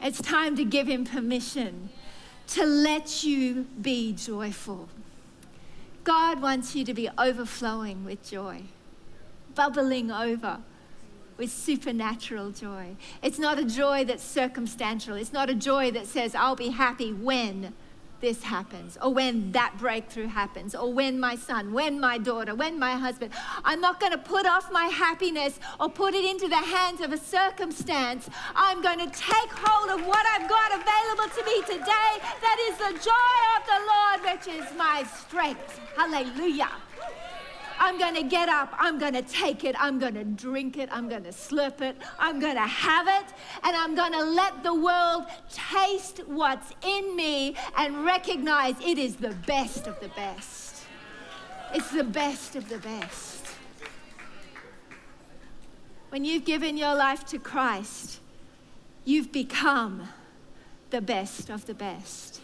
It's 0.03 0.21
time 0.21 0.55
to 0.55 0.63
give 0.63 0.85
him 0.85 1.03
permission 1.03 1.89
to 2.49 2.63
let 2.63 3.23
you 3.23 3.65
be 3.81 4.13
joyful. 4.13 4.87
God 6.03 6.43
wants 6.43 6.75
you 6.75 6.85
to 6.85 6.93
be 6.93 7.09
overflowing 7.17 8.05
with 8.05 8.23
joy, 8.29 8.65
bubbling 9.61 10.09
over 10.09 10.57
with 11.37 11.51
supernatural 11.51 12.49
joy. 12.49 12.95
It's 13.21 13.37
not 13.37 13.59
a 13.59 13.63
joy 13.63 14.03
that's 14.05 14.23
circumstantial. 14.23 15.15
It's 15.15 15.33
not 15.33 15.51
a 15.51 15.53
joy 15.53 15.91
that 15.91 16.07
says, 16.07 16.33
I'll 16.33 16.55
be 16.55 16.69
happy 16.69 17.13
when 17.13 17.73
this 18.21 18.41
happens, 18.41 18.97
or 19.03 19.13
when 19.13 19.51
that 19.51 19.75
breakthrough 19.77 20.27
happens, 20.27 20.73
or 20.73 20.91
when 20.91 21.19
my 21.19 21.35
son, 21.35 21.73
when 21.73 21.99
my 21.99 22.17
daughter, 22.17 22.55
when 22.55 22.79
my 22.79 22.93
husband. 22.93 23.33
I'm 23.63 23.81
not 23.81 23.99
going 23.99 24.13
to 24.13 24.17
put 24.17 24.47
off 24.47 24.71
my 24.71 24.85
happiness 24.85 25.59
or 25.79 25.89
put 25.89 26.15
it 26.15 26.25
into 26.25 26.47
the 26.47 26.63
hands 26.77 27.01
of 27.01 27.11
a 27.11 27.17
circumstance. 27.17 28.29
I'm 28.55 28.81
going 28.81 28.99
to 28.99 29.07
take 29.07 29.51
hold 29.51 29.99
of 29.99 30.07
what 30.07 30.25
I've 30.33 30.49
got 30.49 30.69
available 30.71 31.29
to 31.37 31.45
me 31.45 31.61
today. 31.61 32.11
That 32.41 32.57
is 32.69 32.77
the 32.77 32.93
joy 33.09 33.39
of 33.57 33.61
the 33.71 33.79
Lord, 33.93 34.17
which 34.29 34.47
is 34.55 34.65
my 34.75 35.03
strength. 35.03 35.79
Hallelujah. 35.95 36.69
I'm 37.83 37.97
going 37.97 38.13
to 38.13 38.21
get 38.21 38.47
up, 38.47 38.75
I'm 38.77 38.99
going 38.99 39.13
to 39.13 39.23
take 39.23 39.63
it, 39.63 39.75
I'm 39.79 39.97
going 39.97 40.13
to 40.13 40.23
drink 40.23 40.77
it, 40.77 40.87
I'm 40.91 41.09
going 41.09 41.23
to 41.23 41.31
slurp 41.31 41.81
it, 41.81 41.97
I'm 42.19 42.39
going 42.39 42.53
to 42.53 42.67
have 42.67 43.07
it, 43.07 43.33
and 43.63 43.75
I'm 43.75 43.95
going 43.95 44.11
to 44.11 44.23
let 44.23 44.61
the 44.61 44.75
world 44.75 45.25
taste 45.51 46.21
what's 46.27 46.73
in 46.85 47.15
me 47.15 47.55
and 47.75 48.05
recognize 48.05 48.75
it 48.85 48.99
is 48.99 49.15
the 49.15 49.31
best 49.47 49.87
of 49.87 49.99
the 49.99 50.09
best. 50.09 50.83
It's 51.73 51.89
the 51.89 52.03
best 52.03 52.55
of 52.55 52.69
the 52.69 52.77
best. 52.77 53.47
When 56.09 56.23
you've 56.23 56.45
given 56.45 56.77
your 56.77 56.93
life 56.93 57.25
to 57.27 57.39
Christ, 57.39 58.19
you've 59.05 59.31
become 59.31 60.03
the 60.91 61.01
best 61.01 61.49
of 61.49 61.65
the 61.65 61.73
best. 61.73 62.41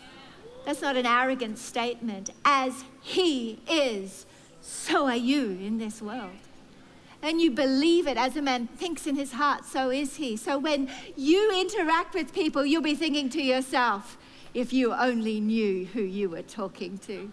That's 0.66 0.82
not 0.82 0.98
an 0.98 1.06
arrogant 1.06 1.60
statement. 1.60 2.32
As 2.44 2.86
He 3.02 3.60
is, 3.70 4.26
so 4.68 5.06
are 5.06 5.16
you 5.16 5.58
in 5.62 5.78
this 5.78 6.02
world. 6.02 6.32
And 7.22 7.42
you 7.42 7.52
believe 7.52 8.06
it 8.06 8.18
as 8.18 8.36
a 8.36 8.42
man 8.42 8.68
thinks 8.68 9.08
in 9.08 9.16
his 9.16 9.32
heart, 9.32 9.64
so 9.64 9.90
is 9.90 10.18
he. 10.18 10.36
So 10.36 10.60
when 10.60 10.90
you 11.16 11.58
interact 11.58 12.14
with 12.14 12.34
people, 12.34 12.66
you'll 12.66 12.82
be 12.82 12.94
thinking 12.94 13.30
to 13.30 13.42
yourself, 13.42 14.18
if 14.54 14.74
you 14.74 14.94
only 14.94 15.40
knew 15.40 15.86
who 15.86 16.02
you 16.02 16.30
were 16.30 16.42
talking 16.42 16.98
to. 17.00 17.32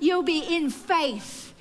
You'll 0.00 0.22
be 0.22 0.40
in 0.40 0.70
faith, 0.70 1.52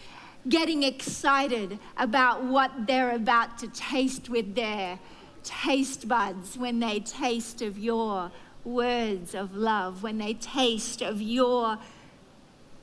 getting 0.48 0.84
excited 0.84 1.78
about 1.98 2.44
what 2.44 2.88
they're 2.88 3.16
about 3.16 3.58
to 3.60 3.68
taste 3.68 4.30
with 4.30 4.56
their 4.56 5.00
taste 5.44 6.08
buds 6.08 6.58
when 6.58 6.80
they 6.80 7.00
taste 7.00 7.62
of 7.62 7.78
your 7.78 8.32
words 8.66 9.36
of 9.36 9.56
love, 9.56 10.04
when 10.04 10.18
they 10.18 10.34
taste 10.34 11.02
of 11.02 11.22
your 11.22 11.78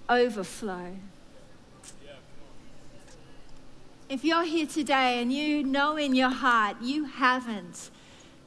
overflow. 0.09 0.97
If 4.09 4.24
you're 4.24 4.45
here 4.45 4.66
today 4.66 5.22
and 5.22 5.33
you 5.33 5.64
know 5.64 5.97
in 5.97 6.14
your 6.14 6.30
heart 6.30 6.76
you 6.83 7.05
haven't 7.05 7.91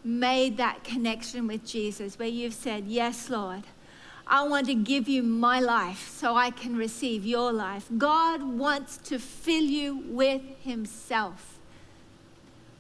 made 0.04 0.58
that 0.58 0.84
connection 0.84 1.48
with 1.48 1.66
Jesus, 1.66 2.20
where 2.20 2.28
you've 2.28 2.54
said, 2.54 2.86
Yes, 2.86 3.30
Lord, 3.30 3.64
I 4.28 4.48
want 4.48 4.68
to 4.68 4.76
give 4.76 5.10
you 5.10 5.24
my 5.24 5.60
life 5.60 6.08
so 6.08 6.36
I 6.36 6.52
can 6.52 6.76
receive 6.76 7.26
your 7.26 7.52
life. 7.52 7.88
God 7.98 8.44
wants 8.44 8.98
to 8.98 9.18
fill 9.18 9.64
you 9.64 10.04
with 10.08 10.42
Himself. 10.62 11.58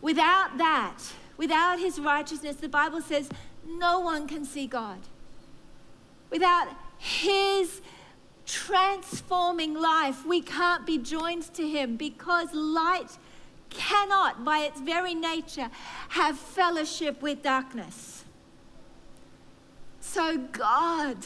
Without 0.01 0.58
that, 0.60 0.99
without 1.38 1.80
His 1.80 1.99
righteousness, 1.99 2.58
the 2.58 2.70
Bible 2.70 3.01
says 3.01 3.30
no 3.66 3.99
one 3.99 4.28
can 4.28 4.45
see 4.45 4.68
God. 4.68 4.99
Without 6.30 6.68
His 6.97 7.82
transforming 8.45 9.74
life, 9.74 10.26
we 10.26 10.41
can't 10.41 10.86
be 10.86 10.97
joined 10.97 11.53
to 11.53 11.68
Him 11.68 11.97
because 11.97 12.53
light 12.53 13.18
cannot, 13.70 14.45
by 14.45 14.59
its 14.59 14.80
very 14.80 15.13
nature, 15.13 15.70
have 16.09 16.38
fellowship 16.38 17.22
with 17.22 17.41
darkness. 17.41 18.24
So 19.99 20.38
God 20.38 21.18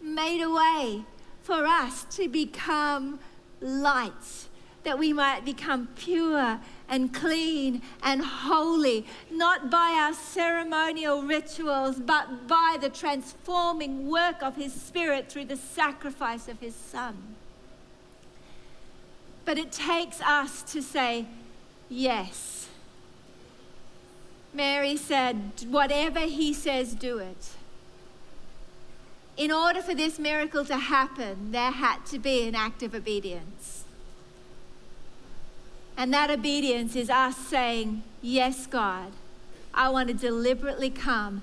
made 0.00 0.42
a 0.42 0.50
way 0.50 1.04
for 1.42 1.66
us 1.66 2.04
to 2.16 2.28
become 2.28 3.18
lights, 3.60 4.47
that 4.88 4.98
we 4.98 5.12
might 5.12 5.44
become 5.44 5.86
pure 5.96 6.58
and 6.88 7.12
clean 7.12 7.82
and 8.02 8.24
holy, 8.24 9.04
not 9.30 9.68
by 9.70 9.94
our 9.98 10.14
ceremonial 10.14 11.20
rituals, 11.20 11.96
but 11.96 12.48
by 12.48 12.78
the 12.80 12.88
transforming 12.88 14.08
work 14.08 14.42
of 14.42 14.56
His 14.56 14.72
Spirit 14.72 15.30
through 15.30 15.44
the 15.44 15.58
sacrifice 15.58 16.48
of 16.48 16.60
His 16.60 16.74
Son. 16.74 17.36
But 19.44 19.58
it 19.58 19.72
takes 19.72 20.22
us 20.22 20.62
to 20.72 20.80
say, 20.80 21.26
yes. 21.90 22.68
Mary 24.54 24.96
said, 24.96 25.52
whatever 25.68 26.20
He 26.20 26.54
says, 26.54 26.94
do 26.94 27.18
it. 27.18 27.50
In 29.36 29.52
order 29.52 29.82
for 29.82 29.94
this 29.94 30.18
miracle 30.18 30.64
to 30.64 30.78
happen, 30.78 31.52
there 31.52 31.72
had 31.72 32.06
to 32.06 32.18
be 32.18 32.48
an 32.48 32.54
act 32.54 32.82
of 32.82 32.94
obedience. 32.94 33.77
And 35.98 36.14
that 36.14 36.30
obedience 36.30 36.94
is 36.94 37.10
us 37.10 37.36
saying, 37.36 38.04
Yes, 38.22 38.66
God, 38.66 39.10
I 39.74 39.88
want 39.88 40.06
to 40.08 40.14
deliberately 40.14 40.90
come, 40.90 41.42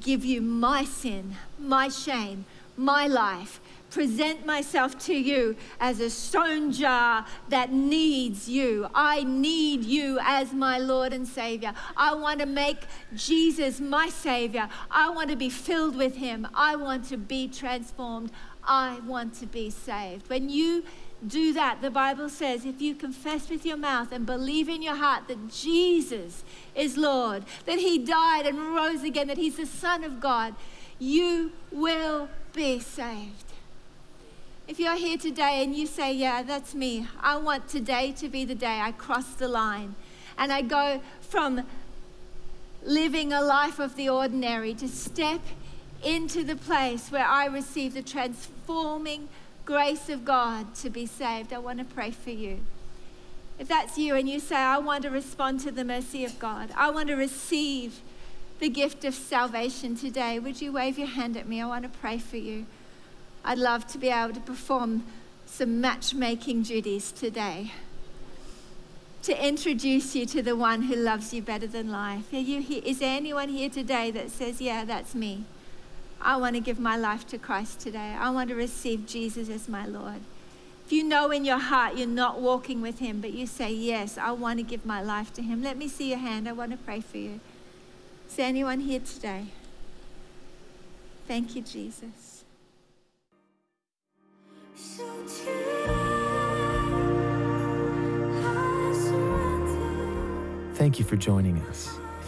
give 0.00 0.24
you 0.24 0.40
my 0.40 0.84
sin, 0.84 1.36
my 1.58 1.88
shame, 1.88 2.46
my 2.78 3.06
life, 3.06 3.60
present 3.90 4.46
myself 4.46 4.98
to 5.00 5.14
you 5.14 5.54
as 5.80 6.00
a 6.00 6.08
stone 6.08 6.72
jar 6.72 7.26
that 7.50 7.72
needs 7.72 8.48
you. 8.48 8.88
I 8.94 9.22
need 9.24 9.84
you 9.84 10.18
as 10.22 10.54
my 10.54 10.78
Lord 10.78 11.12
and 11.12 11.28
Savior. 11.28 11.74
I 11.94 12.14
want 12.14 12.40
to 12.40 12.46
make 12.46 12.78
Jesus 13.14 13.80
my 13.80 14.08
Savior. 14.08 14.70
I 14.90 15.10
want 15.10 15.28
to 15.28 15.36
be 15.36 15.50
filled 15.50 15.94
with 15.94 16.16
Him. 16.16 16.48
I 16.54 16.74
want 16.74 17.04
to 17.10 17.18
be 17.18 17.48
transformed. 17.48 18.30
I 18.64 19.00
want 19.06 19.34
to 19.40 19.46
be 19.46 19.68
saved. 19.68 20.30
When 20.30 20.48
you 20.48 20.84
do 21.26 21.52
that. 21.52 21.82
The 21.82 21.90
Bible 21.90 22.28
says 22.28 22.64
if 22.64 22.80
you 22.80 22.94
confess 22.94 23.48
with 23.50 23.66
your 23.66 23.76
mouth 23.76 24.12
and 24.12 24.24
believe 24.24 24.68
in 24.68 24.82
your 24.82 24.96
heart 24.96 25.28
that 25.28 25.50
Jesus 25.50 26.44
is 26.74 26.96
Lord, 26.96 27.44
that 27.66 27.78
He 27.78 27.98
died 27.98 28.46
and 28.46 28.58
rose 28.74 29.02
again, 29.02 29.28
that 29.28 29.36
He's 29.36 29.56
the 29.56 29.66
Son 29.66 30.04
of 30.04 30.20
God, 30.20 30.54
you 30.98 31.52
will 31.70 32.28
be 32.52 32.80
saved. 32.80 33.44
If 34.66 34.78
you're 34.78 34.96
here 34.96 35.18
today 35.18 35.64
and 35.64 35.74
you 35.74 35.86
say, 35.86 36.12
Yeah, 36.12 36.42
that's 36.42 36.74
me, 36.74 37.06
I 37.20 37.36
want 37.36 37.68
today 37.68 38.12
to 38.12 38.28
be 38.28 38.44
the 38.44 38.54
day 38.54 38.80
I 38.80 38.92
cross 38.92 39.34
the 39.34 39.48
line 39.48 39.94
and 40.38 40.52
I 40.52 40.62
go 40.62 41.00
from 41.20 41.66
living 42.82 43.32
a 43.32 43.42
life 43.42 43.78
of 43.78 43.96
the 43.96 44.08
ordinary 44.08 44.74
to 44.74 44.88
step 44.88 45.40
into 46.02 46.42
the 46.44 46.56
place 46.56 47.10
where 47.10 47.26
I 47.26 47.46
receive 47.46 47.94
the 47.94 48.02
transforming 48.02 49.28
grace 49.64 50.08
of 50.08 50.24
God 50.24 50.74
to 50.76 50.90
be 50.90 51.06
saved, 51.06 51.52
I 51.52 51.58
want 51.58 51.78
to 51.78 51.84
pray 51.84 52.10
for 52.10 52.30
you. 52.30 52.60
If 53.58 53.68
that's 53.68 53.98
you 53.98 54.14
and 54.14 54.28
you 54.28 54.40
say, 54.40 54.56
I 54.56 54.78
want 54.78 55.02
to 55.02 55.10
respond 55.10 55.60
to 55.60 55.70
the 55.70 55.84
mercy 55.84 56.24
of 56.24 56.38
God, 56.38 56.70
I 56.76 56.90
want 56.90 57.08
to 57.08 57.14
receive 57.14 58.00
the 58.58 58.68
gift 58.68 59.04
of 59.04 59.14
salvation 59.14 59.96
today, 59.96 60.38
would 60.38 60.60
you 60.60 60.72
wave 60.72 60.98
your 60.98 61.08
hand 61.08 61.36
at 61.36 61.48
me? 61.48 61.60
I 61.60 61.66
want 61.66 61.82
to 61.84 61.98
pray 61.98 62.18
for 62.18 62.36
you. 62.36 62.66
I'd 63.44 63.58
love 63.58 63.86
to 63.88 63.98
be 63.98 64.08
able 64.08 64.34
to 64.34 64.40
perform 64.40 65.04
some 65.46 65.80
matchmaking 65.80 66.62
duties 66.62 67.10
today 67.10 67.72
to 69.22 69.46
introduce 69.46 70.14
you 70.16 70.24
to 70.26 70.42
the 70.42 70.56
one 70.56 70.82
who 70.82 70.96
loves 70.96 71.34
you 71.34 71.42
better 71.42 71.66
than 71.66 71.90
life. 71.90 72.32
Are 72.32 72.38
you 72.38 72.62
here? 72.62 72.82
Is 72.84 73.00
there 73.00 73.16
anyone 73.16 73.48
here 73.50 73.68
today 73.68 74.10
that 74.12 74.30
says, 74.30 74.60
Yeah, 74.60 74.84
that's 74.84 75.14
me? 75.14 75.44
I 76.22 76.36
want 76.36 76.54
to 76.56 76.60
give 76.60 76.78
my 76.78 76.96
life 76.96 77.26
to 77.28 77.38
Christ 77.38 77.80
today. 77.80 78.14
I 78.18 78.30
want 78.30 78.50
to 78.50 78.54
receive 78.54 79.06
Jesus 79.06 79.48
as 79.48 79.68
my 79.68 79.86
Lord. 79.86 80.20
If 80.84 80.92
you 80.92 81.04
know 81.04 81.30
in 81.30 81.44
your 81.44 81.58
heart 81.58 81.96
you're 81.96 82.06
not 82.06 82.40
walking 82.40 82.82
with 82.82 82.98
Him, 82.98 83.20
but 83.20 83.32
you 83.32 83.46
say, 83.46 83.72
Yes, 83.72 84.18
I 84.18 84.32
want 84.32 84.58
to 84.58 84.64
give 84.64 84.84
my 84.84 85.00
life 85.00 85.32
to 85.34 85.42
Him, 85.42 85.62
let 85.62 85.76
me 85.76 85.88
see 85.88 86.10
your 86.10 86.18
hand. 86.18 86.48
I 86.48 86.52
want 86.52 86.72
to 86.72 86.76
pray 86.76 87.00
for 87.00 87.16
you. 87.16 87.40
Is 88.28 88.36
there 88.36 88.46
anyone 88.46 88.80
here 88.80 89.00
today? 89.00 89.46
Thank 91.26 91.54
you, 91.54 91.62
Jesus. 91.62 92.44
Thank 100.74 100.98
you 100.98 101.04
for 101.04 101.16
joining 101.16 101.58
us. 101.68 101.99